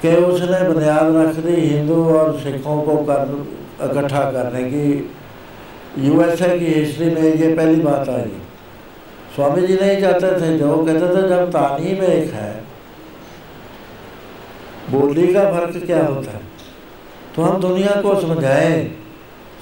कि 0.02 0.14
उसने 0.16 0.62
बुनियाद 0.68 1.16
रख 1.16 1.34
दी 1.36 1.54
हिंदू 1.54 2.04
और 2.10 2.38
सिखों 2.38 2.82
को 2.82 2.96
कर, 3.04 3.34
इकट्ठा 3.82 4.30
करने 4.30 4.64
की। 4.64 5.10
यूएसए 5.98 6.58
की 6.58 6.66
हिस्ट्री 6.66 7.10
में 7.10 7.34
ये 7.34 7.54
पहली 7.54 7.80
बात 7.80 8.08
आई। 8.08 8.32
स्वामी 9.40 9.66
जी 9.66 9.74
नहीं 9.74 10.00
चाहते 10.00 10.40
थे, 10.40 10.58
जो 10.58 10.76
कहते 10.76 11.00
थे, 11.00 11.28
जब 11.28 11.50
तालीम 11.50 12.02
एक 12.04 12.32
है। 12.34 12.62
बोली 14.90 15.34
का 15.34 15.52
फ़र्क 15.52 15.86
क्या 15.86 16.06
होता 16.06 16.30
है? 16.30 16.40
तो 17.36 17.42
हम 17.42 17.60
दुनिया 17.60 18.00
को 18.00 18.20
समझाएँ। 18.20 18.94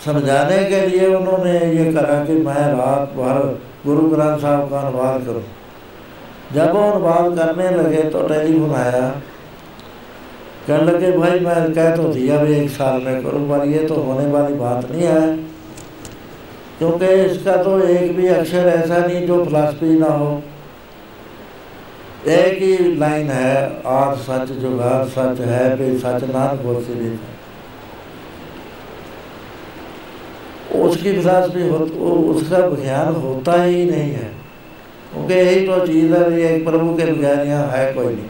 समझाने 0.04 0.64
के 0.64 0.86
लिए 0.86 1.14
उन्होंने 1.14 1.52
ये 1.52 1.92
करा 1.92 2.24
कि 2.24 2.32
मैं 2.32 2.72
रात 2.72 3.08
भर 3.08 3.62
गुरु 3.86 4.08
ग्रंथ 4.08 4.38
साहब 4.38 4.70
का 4.70 4.80
अनुवाद 4.80 5.24
करूँ। 5.24 5.42
जब 6.54 6.72
वो 6.72 6.80
अनुवाद 6.80 7.38
करने 7.38 7.70
लगे 7.70 8.02
तो 8.02 8.28
टेलीफोन 8.28 8.74
आया। 8.74 9.08
कहने 10.68 10.92
लगे, 10.92 11.12
भाई, 11.12 11.40
मैं 11.40 11.74
कह 11.74 11.96
तो 11.96 12.02
दिया 12.02 12.38
भी 12.38 12.54
एक 12.54 12.70
साल 12.70 13.02
में 13.02 13.22
करूँ, 13.22 13.48
पर 13.50 13.66
ये 13.66 13.86
तो 13.86 13.94
होने 13.94 14.26
वाली 14.26 14.54
बात 14.54 14.90
नहीं 14.90 15.02
है। 15.02 15.47
क्योंकि 16.78 17.06
इसका 17.22 17.56
तो 17.62 17.78
एक 17.80 18.16
भी 18.16 18.26
अक्षर 18.28 18.66
ऐसा 18.68 18.98
नहीं 18.98 19.26
जो 19.26 19.44
फिलासफी 19.44 19.98
ना 19.98 20.06
हो। 20.08 20.30
एक 22.28 22.58
ही 22.58 22.94
लाइन 22.96 23.30
है 23.30 23.82
आज 23.88 24.16
सच 24.18 24.52
जुगाड़ 24.54 25.04
सच 25.06 25.40
है, 25.40 25.76
भी 25.76 25.98
सच 25.98 26.24
नाथ 26.26 26.56
घोषित 26.56 26.96
है 26.96 27.36
उसकी 30.80 31.12
फिलासफी 31.12 31.68
हो 31.68 31.78
तो 31.78 32.10
उसका 32.32 32.58
ज्ञान 32.72 33.14
होता 33.16 33.62
ही 33.62 33.84
नहीं 33.90 34.10
है। 34.12 34.30
क्योंकि 35.12 35.34
यही 35.34 35.66
तो 35.66 35.86
चीज़ 35.86 36.12
है 36.14 36.40
एक 36.44 36.64
प्रभु 36.64 36.96
के 36.96 37.04
बगैर 37.04 37.46
यहाँ 37.46 37.68
है 37.68 37.92
कोई 37.94 38.14
नहीं। 38.14 38.26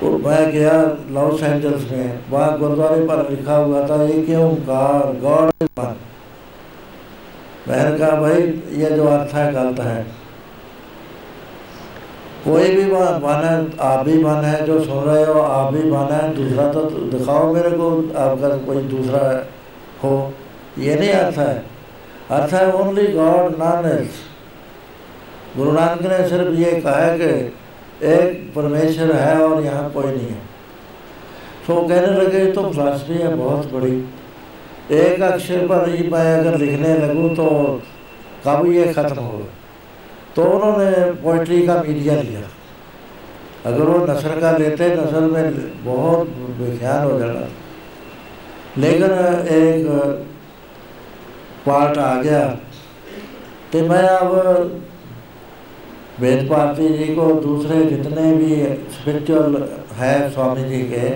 तो 0.00 0.18
मैं 0.18 0.50
गया 0.52 0.72
लॉस 1.10 1.42
एंजल्स 1.42 1.90
में, 1.90 2.20
वहाँ 2.30 2.58
गुरुद्वारे 2.58 3.06
पर 3.06 3.30
लिखा 3.30 3.56
हुआ 3.56 3.86
था, 3.88 4.02
ये 4.04 4.22
क्यों 4.22 4.50
कार 4.66 5.12
गॉड 5.22 5.50
मैंने 7.68 7.98
कहा, 7.98 8.10
भाई, 8.10 8.42
ये 8.72 8.90
जो 8.90 9.06
अर्थ 9.06 9.34
है, 9.34 9.52
गलत 9.52 9.80
है। 9.80 10.06
कोई 12.44 12.74
भी 12.74 12.84
मन 12.92 13.40
है, 13.44 13.88
आप 13.88 14.06
भी 14.06 14.24
मन 14.24 14.34
है, 14.34 14.66
जो 14.66 14.84
सुन 14.84 15.04
रहे 15.04 15.24
हो, 15.24 15.40
आप 15.40 15.72
भी 15.72 15.90
मन 15.90 16.08
है। 16.12 16.34
दूसरा 16.34 16.72
तो 16.72 16.82
दिखाओ 16.82 17.54
मेरे 17.54 17.70
को 17.70 18.12
आपका 18.16 18.48
कोई 18.48 18.82
दूसरा 18.82 19.46
हो। 20.04 20.32
ये 20.78 20.94
नहीं 20.94 21.10
अर्थ 21.10 21.38
है। 21.38 21.64
अर्थ 22.30 22.52
है 22.52 22.72
only 22.72 23.06
God 23.06 23.58
non 23.58 24.08
Guru 25.56 25.72
Nanak 25.72 26.02
ने 26.02 26.28
सिर्फ़ 26.28 26.54
ये 26.54 26.80
कहा 26.80 26.96
है 26.96 27.18
कि 27.18 27.52
एक 28.06 28.52
परमेश्वर 28.56 29.12
है 29.12 29.42
और 29.42 29.62
यहाँ 29.62 29.90
कोई 29.90 30.04
नहीं 30.04 30.28
है। 30.28 30.56
तो 31.66 31.88
कहने 31.88 32.06
लगे 32.06 32.52
तो 32.52 32.70
फिलासफी 32.70 33.12
है, 33.12 33.34
बहुत 33.34 33.72
बड़ी। 33.72 34.08
एक 34.92 35.22
अक्षर 35.22 35.66
पर 35.66 35.88
ही 35.88 36.08
मैं 36.08 36.38
अगर 36.38 36.58
लिखने 36.58 36.94
लगूँ 36.98 37.34
तो 37.36 37.46
कब 38.46 38.66
ये 38.72 38.92
ख़त्म 38.92 39.20
होगा 39.20 39.46
तो 40.36 40.44
उन्होंने 40.44 41.10
पोइट्री 41.22 41.66
का 41.66 41.82
मीडिया 41.82 42.20
लिया। 42.22 42.40
अगर 43.66 43.82
वो 43.82 44.04
नस्ल 44.06 44.40
का 44.40 44.50
लेते, 44.58 44.88
नस्ल 44.96 45.22
में 45.22 45.84
बहुत 45.84 46.28
बेख्याल 46.58 47.10
हो 47.10 47.18
जाना 47.18 47.46
लेकिन 48.78 49.10
एक 49.52 49.86
पार्ट 51.66 51.98
आ 51.98 52.14
गया 52.22 52.46
तो 53.72 53.86
मैं 53.88 54.02
अब 54.08 54.82
वेद 56.20 56.48
पार्टी 56.50 56.88
जी 56.88 57.14
को 57.14 57.32
दूसरे 57.40 57.84
जितने 57.86 58.32
भी 58.34 58.54
स्पिरिचुअल 58.92 59.56
है 59.96 60.14
स्वामी 60.30 60.64
जी 60.64 60.82
के 60.92 61.08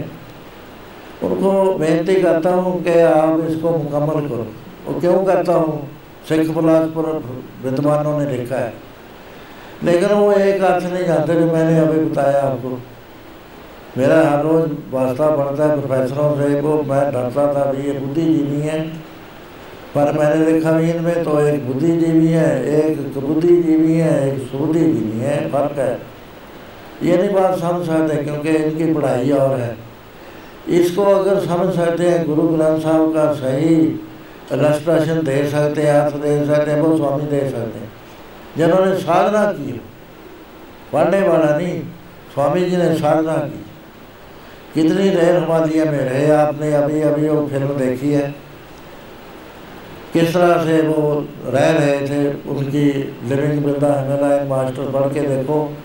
उनको 1.23 1.75
बेनती 1.75 2.15
करता 2.15 2.51
हूँ 2.51 2.83
कि 2.85 3.01
आप 3.01 3.41
इसको 3.49 3.71
मुकम्मल 3.71 4.29
करो। 4.29 4.47
वो 4.87 5.01
क्यों 5.01 5.25
करता 5.25 5.53
हूँ? 5.53 5.89
सिख 6.29 6.51
बिलासपुर 6.51 7.07
विद्वानों 7.65 8.19
ने 8.21 8.37
लिखा 8.37 8.57
है। 8.57 8.73
लेकिन 9.85 10.09
वो 10.09 10.33
एक 10.33 10.63
अर्थ 10.63 10.85
नहीं 10.85 11.05
जानते 11.05 11.35
जो 11.35 11.47
मैंने 11.47 11.79
अभी 11.79 12.05
बताया 12.05 12.43
आपको। 12.43 12.79
मेरा 13.99 14.17
हर 14.31 14.43
रोज़ 14.45 14.73
वास्ता 14.93 15.31
पड़ता 15.37 15.65
है 15.65 15.81
प्रोफेसरों 15.81 16.35
से 16.37 16.61
वो 16.61 16.83
मैं 16.83 17.01
डरता 17.13 17.47
था 17.55 17.65
भी 17.73 17.87
ये 17.87 17.93
बुद्धिजीवी 17.93 18.61
है। 18.61 18.81
पर 19.95 20.13
मैंने 20.13 20.53
देखा 20.53 20.73
भी 20.73 20.91
इनमें 20.91 21.25
तो 21.25 21.41
एक 21.41 21.67
बुद्धिजीवी 21.67 22.27
है 22.27 22.51
एक 22.79 23.19
बुद्धिजीवी 23.19 23.95
है 23.95 24.13
एक 24.29 24.43
सुबुद्धिजीवी 24.49 25.19
है। 25.19 25.37
फ़र्क 25.51 25.79
है। 25.79 25.93
ये 27.03 27.17
नहीं 27.17 27.31
बात 27.31 27.59
समझ 27.59 27.87
सकते 27.87 28.17
क्योंकि 28.17 28.51
इनकी 28.51 28.93
पढ़ाई 28.95 29.31
और 29.31 29.59
है। 29.61 29.77
इसको 30.71 31.03
अगर 31.03 31.41
समझ 31.41 31.75
सकते 31.75 32.11
हैं, 32.11 32.27
गुरु 32.27 32.43
ग्रंथ 32.43 32.81
साहब 32.81 33.15
का 33.15 33.33
सही 33.33 33.75
इलस्ट्रेशन 34.53 35.15
दे 35.15 35.51
सकते 35.51 35.83
हैं, 35.83 35.95
अर्थ 35.95 36.15
दे 36.15 36.47
सकते 36.47 36.71
हैं, 36.71 36.81
वो 36.81 36.97
स्वामी 36.97 37.23
दे 37.23 37.41
सकते 37.41 37.79
हैं। 37.79 37.93
जिन्होंने 38.57 38.95
साधना 38.97 39.53
की 39.53 39.81
पढ़ने 40.93 41.29
वाला 41.29 41.57
नहीं, 41.57 41.81
स्वामी 42.35 42.61
जी 42.61 42.77
ने 42.77 42.95
साधना 42.95 43.33
की। 43.33 43.67
कितनी 44.75 45.11
देर 45.11 45.37
हिमालय 45.37 45.85
में 45.85 45.99
रहे 45.99 46.31
आपने, 46.31 46.73
अभी 46.73 47.01
अभी 47.01 47.29
वो 47.29 47.47
फ़िल्म 47.47 47.69
देखी 47.69 48.13
है। 48.13 48.35
किस 50.13 50.35
तरह 50.35 50.65
से 50.65 50.83
वो 50.83 51.29
रह 51.47 51.71
रहे 51.71 52.01
थे, 52.01 52.49
उनकी 52.49 52.85
लिविंग 53.29 53.65
वृंदा 53.65 54.01
हिमालयन 54.01 54.47
मास्टर 54.47 54.91
पढ़ 54.91 55.15
के 55.15 55.21
देखो। 55.21 55.77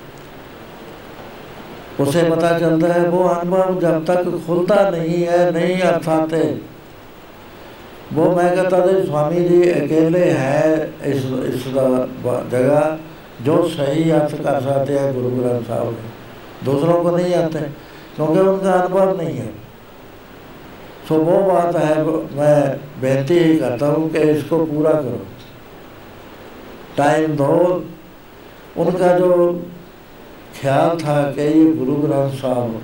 उसे 2.00 2.30
पता 2.30 2.58
चलता 2.60 2.94
है, 2.94 3.08
वो 3.10 3.24
अनुभव 3.24 3.80
जब 3.82 4.06
तक 4.06 4.24
खुलता 4.48 4.90
नहीं 4.90 5.24
है, 5.24 5.52
नहीं 5.52 5.82
अर्थाते 5.82 6.40
वो 8.14 8.26
मैं 8.32 8.56
कहता 8.56 8.80
था, 8.80 9.04
स्वामी 9.06 9.44
जी 9.46 9.62
अकेले 9.72 10.24
हैं 10.32 11.04
इस 11.04 11.24
इस 11.46 11.68
जगह, 11.68 12.98
जो 13.44 13.56
सही 13.70 14.10
अर्थ 14.12 14.36
कर 14.36 14.60
सकते 14.62 14.98
हैं 15.00 15.14
गुरु 15.14 15.30
ग्रंथ 15.30 15.64
साहब 15.64 15.94
के। 15.94 16.66
दूसरों 16.66 17.02
को 17.04 17.16
नहीं 17.18 17.34
आते, 17.34 17.60
क्योंकि 18.16 18.40
उनका 18.40 18.74
अनुभव 18.74 19.18
नहीं 19.18 19.38
है। 19.38 19.50
सो 21.08 21.16
वो 21.16 21.40
बात 21.44 21.76
है, 21.76 22.04
मैं 22.38 23.02
बेहती 23.02 23.34
ही 23.34 23.58
करता 23.58 23.88
हूँ 23.88 24.10
कि 24.12 24.20
इसको 24.30 24.58
पूरा 24.66 24.92
करो। 24.92 25.20
टाइम 26.98 27.36
दो, 27.36 27.84
उनका 28.78 29.18
जो 29.18 29.32
ख्याल 30.62 30.98
था 30.98 31.22
कि 31.32 31.42
ये 31.42 31.72
गुरु 31.76 31.96
ग्रंथ 31.98 32.32
साहब 32.32 32.82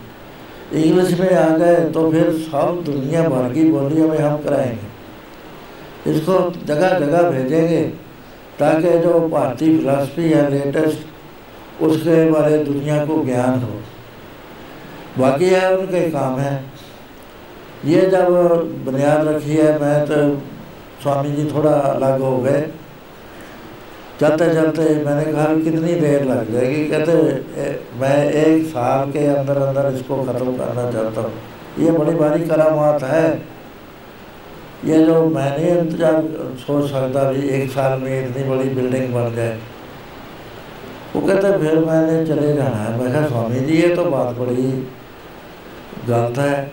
इंग्लिश 0.73 1.19
में 1.19 1.33
आ 1.35 1.47
गए 1.57 1.75
तो 1.91 2.11
फिर 2.11 2.31
सब 2.41 2.81
दुनिया 2.85 3.27
भर 3.29 3.53
की 3.53 3.63
बोलियों 3.71 4.07
में 4.09 4.17
हम 4.17 4.37
कराएँगे। 4.37 6.11
इसको 6.11 6.37
जगह 6.65 6.99
जगह 6.99 7.29
भेजेंगे 7.31 7.81
ताकि 8.59 8.97
जो 8.99 9.19
भारतीय 9.27 9.77
फिलासफी 9.77 10.29
है 10.29 10.49
लेटेस्ट 10.51 11.81
उसके 11.83 12.29
बारे 12.31 12.57
दुनिया 12.63 13.05
को 13.05 13.23
ज्ञान 13.25 13.59
हो। 13.59 13.79
बाकी 15.19 15.45
है 15.45 15.77
उनके 15.77 16.09
काम 16.09 16.39
है। 16.39 16.53
ये 17.85 18.01
जब 18.01 18.29
बुनियाद 18.85 19.27
रखी 19.27 19.55
है, 19.55 19.79
मैं 19.79 20.05
तो 20.05 20.37
स्वामी 21.03 21.31
जी 21.31 21.45
थोड़ा 21.45 21.71
अलग 21.71 22.21
हो 22.21 22.37
गए। 22.37 22.61
चलते 24.21 24.53
चलते 24.53 24.83
मैंने 25.05 25.31
कहा, 25.33 25.45
कितनी 25.57 25.93
देर 25.95 26.23
लग 26.25 26.51
जाएगी? 26.53 26.83
कहते 26.89 27.13
मैं 27.99 28.17
एक 28.31 28.65
साल 28.67 29.11
के 29.11 29.25
अंदर 29.27 29.57
अंदर 29.59 29.93
इसको 29.95 30.23
ख़त्म 30.23 30.57
करना 30.57 30.91
चाहता 30.91 31.21
हूँ। 31.21 31.31
ये 31.79 31.91
बड़ी 31.91 32.13
भारी 32.15 32.45
करामात 32.45 33.03
है। 33.03 33.25
ये 34.85 35.03
जो 35.05 35.23
मैंने 35.27 35.69
इंतज़ार, 35.71 36.21
सोच 36.59 36.89
सकता 36.91 37.23
भी, 37.31 37.47
एक 37.51 37.71
साल 37.71 37.99
में 37.99 38.13
इतनी 38.19 38.43
बड़ी 38.43 38.69
बिल्डिंग 38.71 39.13
बन 39.13 39.35
जाए। 39.35 39.57
वो 41.15 41.21
कहते, 41.21 41.57
फिर 41.59 41.79
मैंने 41.85 42.25
चले 42.25 42.53
जाना 42.53 42.77
है। 42.77 42.97
मैं 42.99 43.27
स्वामी 43.27 43.59
जी, 43.59 43.81
ये 43.81 43.95
तो 43.95 44.05
बात 44.05 44.35
बड़ी 44.37 44.71
गलत 46.07 46.37
है। 46.37 46.71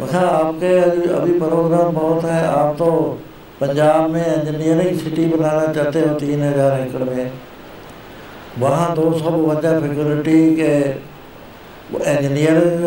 मैं 0.00 0.14
आपके 0.20 0.78
अभी 1.12 1.38
प्रोग्राम 1.38 1.94
बहुत 1.94 2.24
है, 2.24 2.46
आप 2.46 2.74
तो 2.74 3.18
पंजाब 3.60 4.10
में 4.10 4.26
इंजीनियरिंग 4.26 4.98
सिटी 4.98 5.26
बनाना 5.26 5.72
चाहते 5.72 6.00
हो, 6.00 6.14
तीन 6.16 6.42
हज़ार 6.42 6.80
एकड़ 6.80 7.04
में। 7.04 7.30
वहाँ 8.58 8.94
दो 8.94 9.12
सौ 9.18 9.30
बवंजा 9.30 9.70
फैकल्टी 9.80 10.40
के 10.56 10.72
इंजीनियरिंग 12.06 12.80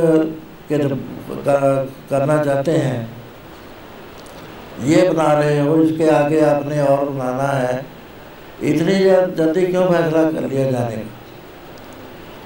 के 0.69 0.77
करना 2.09 2.43
चाहते 2.43 2.71
हैं। 2.73 3.09
ये 4.85 5.09
बना 5.09 5.31
रहे 5.33 5.59
हो, 5.59 5.75
इसके 5.77 6.09
आगे 6.09 6.39
आपने 6.41 6.81
और 6.81 7.09
बनाना 7.09 7.47
है। 7.47 7.85
इतनी 8.63 8.93
जल्दी 9.35 9.65
क्यों 9.65 9.85
फैसला 9.85 10.23
कर 10.31 10.47
लिया 10.49 10.69
जाने 10.71 10.95
का? 10.95 11.01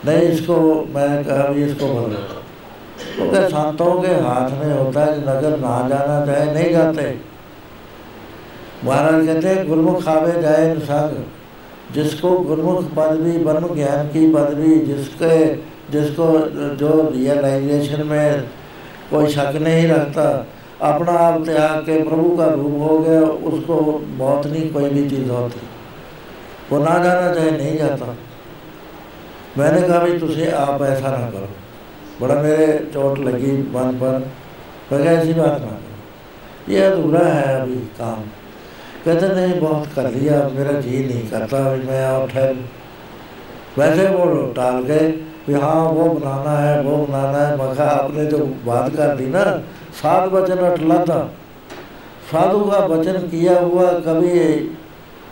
नहीं, 0.06 0.22
इसको 0.30 0.56
मैं 0.96 1.24
कहा 1.26 1.48
भी 1.48 1.64
इसको 1.64 1.88
बोलो 1.90 2.18
क्योंकि 3.06 3.38
तो 3.38 3.48
संतों 3.50 3.92
के 4.02 4.08
हाथ 4.24 4.50
में 4.54 4.72
होता 4.74 5.06
है, 5.06 5.20
नगर 5.22 5.58
ना 5.60 5.78
जाना 5.90 6.26
चाहे, 6.26 6.54
नहीं 6.54 6.72
जाते। 6.72 7.33
महाराज 8.84 9.26
कहते 9.26 9.48
हैं 9.48 9.68
गुरमुख 9.68 10.08
आवे 10.08 10.42
जाए 10.42 10.80
संग 10.80 11.26
जिसको 11.94 12.38
गुरमुख 12.38 12.84
पदवी, 12.98 13.38
ब्रह्म 13.38 13.76
ज्ञान 13.76 14.08
की 14.08 14.34
पदवी, 14.34 14.80
जिसके, 14.80 15.56
जिसको 15.92 16.40
जो 16.76 17.12
रियलाइजेशन 17.16 18.08
में 18.08 18.42
कोई 19.12 19.28
शक 19.28 19.52
नहीं 19.62 19.88
रखता, 19.88 20.48
अपना 20.82 21.12
आप 21.12 21.46
त्याग 21.46 21.80
के 21.80 22.04
प्रभु 22.04 22.38
का 22.38 22.46
रूप 22.46 22.90
हो 22.90 23.00
गया, 23.00 23.22
उसको 23.22 23.76
बहुत 24.18 24.48
नहीं 24.48 24.74
कोई 24.74 24.90
भी 24.90 25.10
चीज़ 25.10 25.30
होती। 25.30 25.60
वो 26.72 26.84
ना 26.84 27.04
जाना 27.04 27.34
चाहे 27.34 27.52
नहीं 27.52 27.78
जाता। 27.78 28.18
मैंने 29.58 29.88
कहा 29.88 30.00
भाई 30.00 30.20
तुझे 30.20 30.52
आप 30.52 30.82
ऐसा 30.82 31.12
ना 31.12 31.30
करो। 31.30 31.50
बड़ा 32.22 32.42
मेरे 32.42 32.88
चोट 32.94 33.20
लगी 33.20 33.52
मन 33.52 34.00
पर। 34.04 34.32
मैं 34.92 35.06
ऐसी 35.06 35.34
बात 35.34 35.52
ना 35.52 35.58
करो। 35.58 36.74
ये 36.74 36.82
अधूरा 36.82 37.20
है 37.20 37.62
अभी 37.62 37.76
काम। 37.76 38.43
कहते, 39.06 39.28
नहीं, 39.36 39.60
बहुत 39.62 39.88
कर 39.96 40.12
लिया 40.12 40.50
मेरा 40.50 40.72
जी 40.72 41.06
नहीं 41.06 41.28
करता 41.30 41.58
अभी 41.58 41.88
मैं 41.88 42.06
और 42.08 42.30
ठहर 42.30 42.56
वैसे 43.78 44.08
वो 44.08 44.54
टाल 44.56 44.84
गए 44.84 45.12
कि 45.46 45.54
हाँ 45.54 45.84
वो 45.84 46.06
बनाना 46.06 46.58
है, 46.58 46.82
वो 46.82 46.98
बनाना 47.06 47.38
है। 47.38 47.56
मखा 47.58 47.84
आपने 47.84 48.26
जो 48.26 48.38
बात 48.38 48.96
कर 48.96 49.16
दी 49.16 49.26
ना, 49.26 49.44
सात 49.94 50.30
वचन 50.30 50.58
अटलाता 50.58 51.34
साधु 52.32 52.60
का 52.60 52.78
वचन 52.78 53.14
किया 53.14 53.60
हुआ 53.60 53.92
कभी 53.92 54.40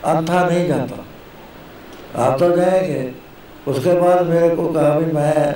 अंथा 0.05 0.49
नहीं 0.49 0.67
जाता। 0.67 1.05
आप 2.23 2.39
तो 2.39 2.55
जाएँगे। 2.55 3.11
उसके 3.67 3.99
बाद 4.01 4.25
मेरे 4.25 4.55
को 4.55 4.67
कहा 4.67 4.99
भी, 4.99 5.11
मैं 5.11 5.53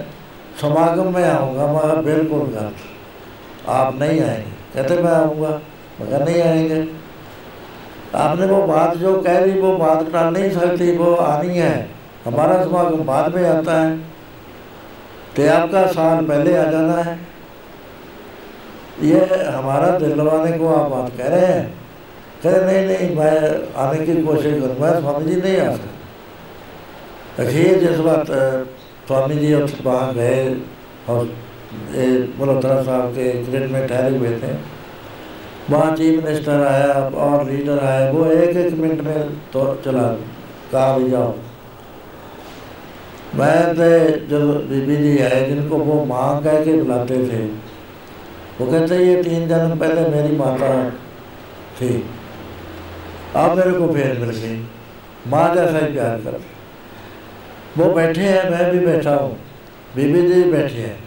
समागम 0.62 1.14
में 1.14 1.30
आऊँगा 1.30 1.68
मैं 1.68 2.06
बिल्कुल 2.06 2.40
गलत। 2.40 3.70
आप 3.70 4.00
नहीं 4.00 4.22
आएँगे। 4.22 4.52
कहते, 4.74 5.02
मैं 5.04 5.12
आऊँगा। 5.12 5.62
मगर 6.02 6.26
नहीं 6.26 6.42
आएँगे। 6.42 7.05
आपने 8.16 8.46
वो 8.46 8.62
बात 8.68 8.98
जो 8.98 9.22
कह 9.22 9.40
दी, 9.42 9.60
वो 9.60 9.76
बात 9.78 10.12
टाल 10.12 10.34
नहीं 10.34 10.50
सकती, 10.52 10.98
वो 10.98 11.16
आनी 11.16 11.58
है। 11.58 11.90
हमारा 12.26 12.64
समागम 12.64 13.04
बाद 13.04 13.36
में 13.36 13.50
आता 13.50 13.82
है। 13.82 13.98
तो 15.36 15.50
आपका 15.50 15.86
साल 15.88 16.26
पहले 16.26 16.58
आ 16.58 16.64
जाना 16.64 16.94
है। 16.94 17.18
ये 19.02 19.20
हमारा 19.46 19.90
दिलवाने 20.00 20.58
को 20.58 20.68
आप 20.68 20.92
बात 20.92 21.12
कह 21.18 21.28
रहे 21.28 21.46
हैं। 21.46 21.74
कह 22.44 22.50
रहे, 22.50 22.86
नहीं 22.86 22.98
नहीं, 22.98 23.16
मैं 23.16 23.36
आने 23.76 24.06
की 24.06 24.22
कोशिश 24.24 24.62
करूँगा 24.62 25.00
स्वामी 25.00 25.26
जी 25.26 25.42
नहीं 25.42 25.58
आ 25.58 25.72
सकते। 25.72 27.44
देखिए 27.44 27.76
जिस 27.76 28.00
बात 28.00 28.28
स्वामी 29.08 29.36
जी 29.36 29.54
वहाँ 29.54 30.14
गए 30.14 30.62
और 31.10 31.26
मल्होत्रा 32.40 32.82
साहब 32.84 33.12
के 33.12 33.32
ग्रेड 33.44 33.72
में 33.72 33.88
ठहरे 33.88 34.18
हुए 34.18 34.30
थे 34.30 34.75
वहाँ 35.70 35.96
चीफ 35.96 36.24
मिनिस्टर 36.24 36.66
आया 36.66 36.94
और 37.20 37.46
लीडर 37.46 37.80
आया 37.80 38.10
वो 38.12 38.26
एक 38.26 38.58
एक 38.58 38.74
मिनट 38.74 39.02
में 39.02 39.30
तो 39.54 39.64
चला 39.86 40.08
कहा 40.72 40.98
भी 40.98 41.10
जाओ। 41.10 41.34
मैं 43.36 43.74
तो 43.76 43.88
जो 44.28 44.40
बीबी 44.62 44.96
जी 44.98 45.18
आए 45.20 45.46
जिनको 45.46 45.78
वो 45.78 46.04
माँ 46.06 46.42
कह 46.44 46.64
के 46.66 46.74
बुलाते 46.74 47.18
थे, 47.30 47.44
वो 48.58 48.72
कहते, 48.72 48.98
ये 48.98 49.24
तीन 49.24 49.48
जन्म 49.48 49.78
पहले 49.80 50.08
मेरी 50.10 50.36
माता 50.36 50.70
थी। 51.82 52.04
आप 53.36 53.58
मेरे 53.58 53.72
को 53.72 53.88
फिर 53.94 54.20
मिल 54.20 54.30
गई। 54.32 54.56
माँ 55.28 55.54
जैसा 55.56 55.86
ही 55.86 55.92
प्यार 55.94 56.20
कर 56.20 56.40
वो 57.78 57.92
बैठे 57.94 58.22
हैं, 58.22 58.50
मैं 58.52 58.72
भी 58.72 58.86
बैठा 58.86 59.16
हूँ। 59.16 59.38
बीबी 59.96 60.22
जी 60.28 60.44
बैठे 60.52 60.78
हैं। 60.78 60.98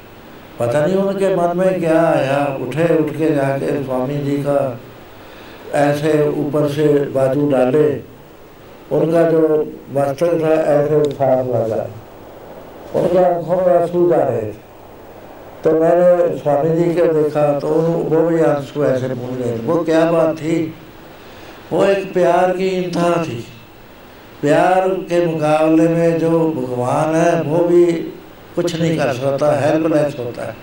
पता 0.58 0.86
नहीं 0.86 0.96
उनके 0.96 1.34
मन 1.36 1.56
में 1.56 1.78
क्या 1.80 2.00
आया। 2.02 2.38
उठे 2.60 2.86
उठ 2.98 3.10
के 3.10 3.34
जाके 3.34 3.82
स्वामी 3.84 4.16
जी 4.18 4.36
का 4.38 4.78
ऐसे 5.74 6.12
ऊपर 6.38 6.68
से 6.68 6.86
बाजू 7.10 7.50
डाले। 7.50 7.88
उनका 8.92 9.22
जो 9.30 9.40
मस्तक 9.90 10.40
था, 10.42 10.54
ऐसे 10.72 10.96
उठार 10.96 11.44
लगा। 11.46 11.86
उनके 12.94 13.18
आँखों 13.18 13.56
में 13.56 13.74
आँसू 13.74 14.08
जा 14.10 14.22
रहे 14.22 14.42
थे। 14.42 14.66
तो 15.64 15.70
मैंने 15.72 16.36
स्वामी 16.38 16.74
जी 16.76 16.94
के 16.94 17.04
देखा 17.12 17.58
तो 17.58 17.68
वो 17.68 18.22
भी 18.22 18.40
आँसू 18.42 18.84
ऐसे 18.84 19.08
भूल 19.10 19.34
गए 19.36 19.56
वो 19.58 19.82
क्या 19.84 20.10
बात 20.12 20.36
थी? 20.36 20.74
वो 21.72 21.84
एक 21.84 22.12
प्यार 22.12 22.56
की 22.56 22.68
इंतहा 22.68 23.22
थी। 23.24 23.44
प्यार 24.40 24.88
के 25.08 25.24
मुकाबले 25.26 25.88
में 25.88 26.18
जो 26.18 26.30
भगवान 26.50 27.14
है, 27.14 27.42
वो 27.42 27.64
भी 27.64 27.84
कुछ 28.58 28.74
नहीं 28.74 28.96
कर 28.98 29.12
सकता 29.14 29.52
हेल्पलेस 29.60 30.16
होता 30.18 30.46
है। 30.46 30.54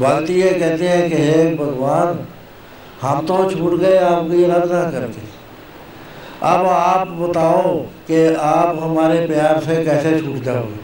भक्ति 0.00 0.34
ये 0.34 0.50
कहते 0.50 0.88
हैं 0.88 1.08
कि 1.10 1.16
हे 1.16 1.54
भगवान, 1.56 2.18
हम 3.02 3.26
तो 3.26 3.50
छूट 3.50 3.78
गए 3.80 3.96
आपकी 3.98 4.44
आराधना 4.44 4.90
करके। 4.90 5.30
अब 6.46 6.66
आप 6.66 7.08
बताओ 7.18 7.76
कि 8.06 8.24
आप 8.36 8.78
हमारे 8.80 9.26
प्यार 9.26 9.60
से 9.60 9.84
कैसे 9.84 10.18
छूट 10.20 10.42
जाओगे? 10.44 10.80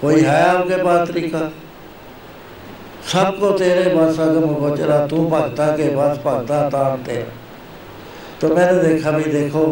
कोई 0.00 0.20
है 0.20 0.42
आपके 0.46 0.82
पास 0.82 1.08
तरीका? 1.08 1.40
सबको 3.12 3.50
तेरे 3.58 3.94
बस 3.94 4.18
अगम 4.20 4.54
गोचरा 4.56 5.06
तू 5.06 5.26
भगता 5.28 5.66
के 5.76 5.88
बस 5.96 6.18
भगता 6.24 6.68
तारते 6.70 7.24
तो 8.40 8.48
मैंने 8.54 8.82
देखा 8.82 9.10
भी 9.10 9.30
देखो 9.32 9.64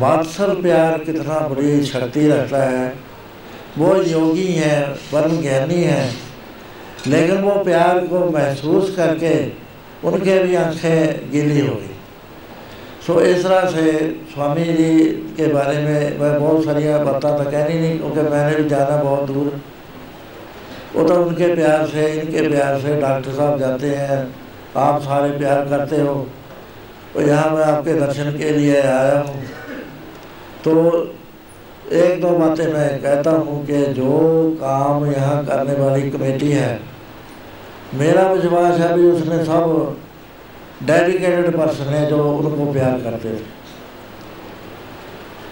बात्सल 0.00 0.54
प्यार 0.62 0.98
कितना 0.98 1.38
बड़ी 1.48 1.82
शक्ति 1.84 2.26
रखता 2.28 2.62
है। 2.64 2.88
वो 3.80 3.94
योगी 4.02 4.46
है, 4.46 4.80
परम 5.12 5.40
ज्ञानी 5.42 5.82
है। 5.82 6.10
लेकिन 7.06 7.36
वो 7.36 7.52
प्यार 7.64 7.98
को 8.06 8.18
महसूस 8.30 8.94
करके 8.96 9.34
उनके 10.08 10.38
भी 10.38 10.54
आँखें 10.54 11.30
गिली 11.32 11.60
हो 11.60 11.74
गई। 11.74 11.86
सो 13.06 13.20
इस 13.20 13.44
तरह 13.44 13.70
से 13.70 13.92
स्वामी 14.32 14.64
जी 14.64 15.04
के 15.36 15.46
बारे 15.46 15.78
में 15.78 16.18
मैं 16.18 16.38
बहुत 16.40 16.64
सारी 16.64 16.84
बातें 17.04 17.36
तो 17.36 17.50
कहनी 17.50 17.78
नहीं, 17.80 17.98
क्योंकि 17.98 18.20
मैंने 18.20 18.56
भी 18.56 18.68
जाना 18.68 18.96
बहुत 18.96 19.30
दूर। 19.30 19.60
वो 20.94 21.08
तो 21.08 21.14
उनके 21.24 21.54
प्यार 21.54 21.86
से, 21.86 22.06
इनके 22.12 22.48
प्यार 22.48 22.80
से 22.80 22.94
डॉक्टर 23.00 23.32
साहब 23.32 23.58
जाते 23.58 23.86
हैं, 23.86 24.34
आप 24.76 25.00
सारे 25.02 25.30
प्यार 25.38 25.64
करते 25.68 26.00
हो। 26.00 26.14
तो 27.14 27.22
यहाँ 27.22 27.50
मैं 27.50 27.64
आपके 27.64 27.94
दर्शन 27.94 28.30
के 28.38 28.50
लिए 28.50 28.80
आया 28.80 29.18
हूँ। 29.20 29.42
तो 30.64 30.72
एक 31.92 32.20
दो 32.20 32.28
बातें 32.28 32.72
मैं 32.72 33.02
कहता 33.02 33.30
हूँ 33.30 33.66
कि 33.66 33.84
जो 33.94 34.10
काम 34.60 35.06
यहाँ 35.06 35.44
करने 35.46 35.74
वाली 35.74 36.10
कमेटी 36.10 36.50
है, 36.50 36.80
मेरा 37.94 38.22
विश्वास 38.32 38.78
है 38.80 38.92
भी 38.94 39.10
उसमें 39.10 39.44
सब 39.44 39.96
डेडिकेटेड 40.86 41.56
पर्सन 41.56 41.84
है 41.84 42.06
जो 42.10 42.18
उनको 42.32 42.72
प्यार 42.72 43.00
करते 43.00 43.32
थे 43.34 43.58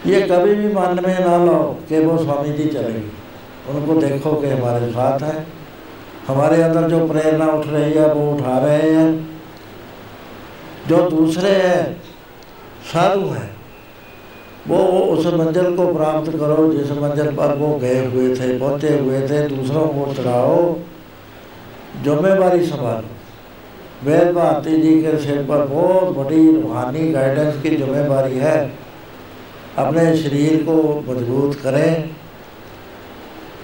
ये 0.07 0.20
कभी 0.22 0.55
भी 0.55 0.68
मन 0.74 1.01
में 1.07 1.18
ना 1.27 1.37
लो 1.44 1.59
कि 1.88 1.98
वो 1.98 2.18
स्वामी 2.24 2.53
जी 2.53 2.66
चलेगी 2.68 3.11
उनको 3.68 4.01
देखो 4.01 4.33
कि 4.33 4.46
हमारे 4.46 4.90
साथ 4.90 5.22
है। 5.22 5.46
हमारे 6.29 6.62
अंदर 6.62 6.88
जो 6.88 7.09
प्रेरणा 7.09 7.46
उठ 7.46 7.66
रही 7.66 7.92
है, 7.92 8.14
वो 8.14 8.33
उठा 8.33 8.59
रहे 8.59 8.90
हैं। 8.90 9.38
जो 10.88 11.11
दूसरे 11.11 11.51
हैं, 11.51 12.01
साधु 12.85 13.20
हैं। 13.20 13.58
वो 14.68 14.78
उस 14.87 15.26
मंजिल 15.26 15.76
को 15.76 15.94
प्राप्त 15.94 16.31
करो, 16.31 16.72
जिस 16.72 16.90
मंजिल 16.90 17.26
पर 17.26 17.54
वो 17.57 17.78
गए 17.78 18.07
हुए 18.07 18.37
थे, 18.37 18.59
पहुँचे 18.59 18.98
हुए 18.98 19.20
थे, 19.20 19.48
दूसरों 19.48 19.88
को 19.88 20.14
चढ़ाओ। 20.14 20.76
जिम्मेवारी 22.04 22.66
संभालो। 22.66 23.09
वेद 24.04 24.33
भारती 24.35 24.83
जी 24.83 25.02
के 25.02 25.18
सिर 25.18 25.42
पर 25.42 25.66
बहुत 25.66 26.16
बड़ी 26.16 26.61
रूहानी 26.61 27.11
गाइडेंस 27.11 27.62
की 27.62 27.70
जिम्मेवारी 27.70 28.38
है। 28.38 28.72
अपने 29.78 30.16
शरीर 30.16 30.62
को 30.62 31.04
मज़बूत 31.09 31.54
करें। 31.54 32.11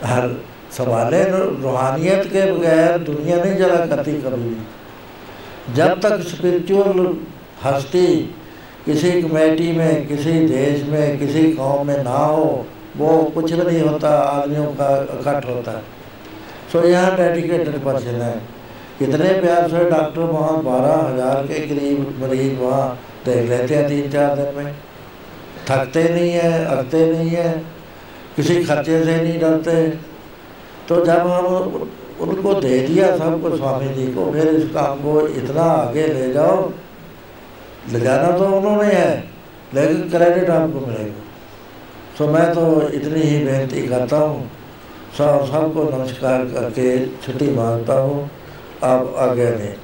हर, 0.04 0.28
संभाले 0.70 1.24
रूहानियत 1.62 2.24
के 2.26 2.52
बगैर 2.52 2.98
दुनिया 2.98 3.44
नहीं 3.44 3.56
जला 3.56 3.86
करती 3.86 4.12
कभी 4.12 4.56
जब 5.74 6.00
तक 6.00 6.20
स्पिरिचुअल 6.20 7.16
हस्ती 7.64 8.34
किसी 8.87 9.11
कमेटी 9.23 9.70
में, 9.73 10.07
किसी 10.09 10.33
देश 10.49 10.83
में, 10.85 11.18
किसी 11.18 11.42
कौम 11.53 11.87
में 11.87 12.03
ना 12.05 12.16
हो, 12.16 12.66
वो 12.97 13.16
कुछ 13.35 13.53
भी 13.53 13.62
नहीं 13.62 13.81
होता, 13.81 14.09
आदमियों 14.09 14.66
का 14.73 14.88
इकट्ठ 15.12 15.49
होता 15.49 15.73
है। 15.73 15.83
सो 16.73 16.83
यहाँ 16.83 17.16
डेडिकेटेड 17.16 17.83
पर्सन 17.85 18.20
है। 18.23 18.35
कितने 18.99 19.33
प्यार 19.40 19.68
से 19.68 19.85
डॉक्टर 19.90 20.20
वहाँ 20.23 20.62
बारह 20.62 20.94
हज़ार 21.05 21.47
के 21.47 21.61
करीब 21.66 22.18
मरीज़ 22.23 22.59
वहाँ 22.59 22.87
देख 23.27 23.49
लेते 23.51 23.75
हैं 23.75 23.88
तीन 23.88 24.11
चार 24.11 24.37
दिन 24.37 24.55
में। 24.57 24.75
थकते 25.68 26.03
नहीं 26.05 26.31
है, 26.31 26.64
अगते 26.66 27.05
नहीं 27.12 27.31
है, 27.31 27.51
किसी 28.37 28.62
खर्चे 28.64 29.03
से 29.05 29.16
नहीं 29.16 29.38
डरते। 29.40 29.88
तो 30.88 31.05
जब 31.05 31.27
हम 31.27 31.88
उनको 32.20 32.55
दे 32.55 32.79
दिया 32.81 33.16
सबको 33.16 33.57
स्वामी 33.57 33.94
जी 33.94 34.07
को, 34.12 34.31
फिर 34.33 34.49
इस 34.49 34.68
काम 34.70 34.99
को 34.99 35.27
इतना 35.29 35.62
आगे 35.62 36.07
ले 36.07 36.33
जाओ 36.33 36.62
ले 37.92 38.01
जाना 38.01 38.31
तो 38.38 38.44
उन्होंने 38.49 38.92
है, 38.92 39.25
लेकिन 39.75 40.09
क्रेडिट 40.11 40.51
आपको 40.51 40.87
मिलेगा। 40.87 41.23
तो 42.18 42.27
मैं 42.29 42.53
तो 42.55 42.88
इतनी 42.90 43.20
ही 43.20 43.44
बेनती 43.44 43.87
करता 43.88 44.16
हूँ, 44.16 44.51
सब, 45.18 45.44
सबको 45.47 45.85
नमस्कार 45.90 46.44
करके 46.47 46.85
छुट्टी 47.16 47.51
माँगता 47.51 47.94
हूँ, 47.94 48.31
आप 48.85 49.14
आगे 49.18 49.51
नहीं 49.51 49.75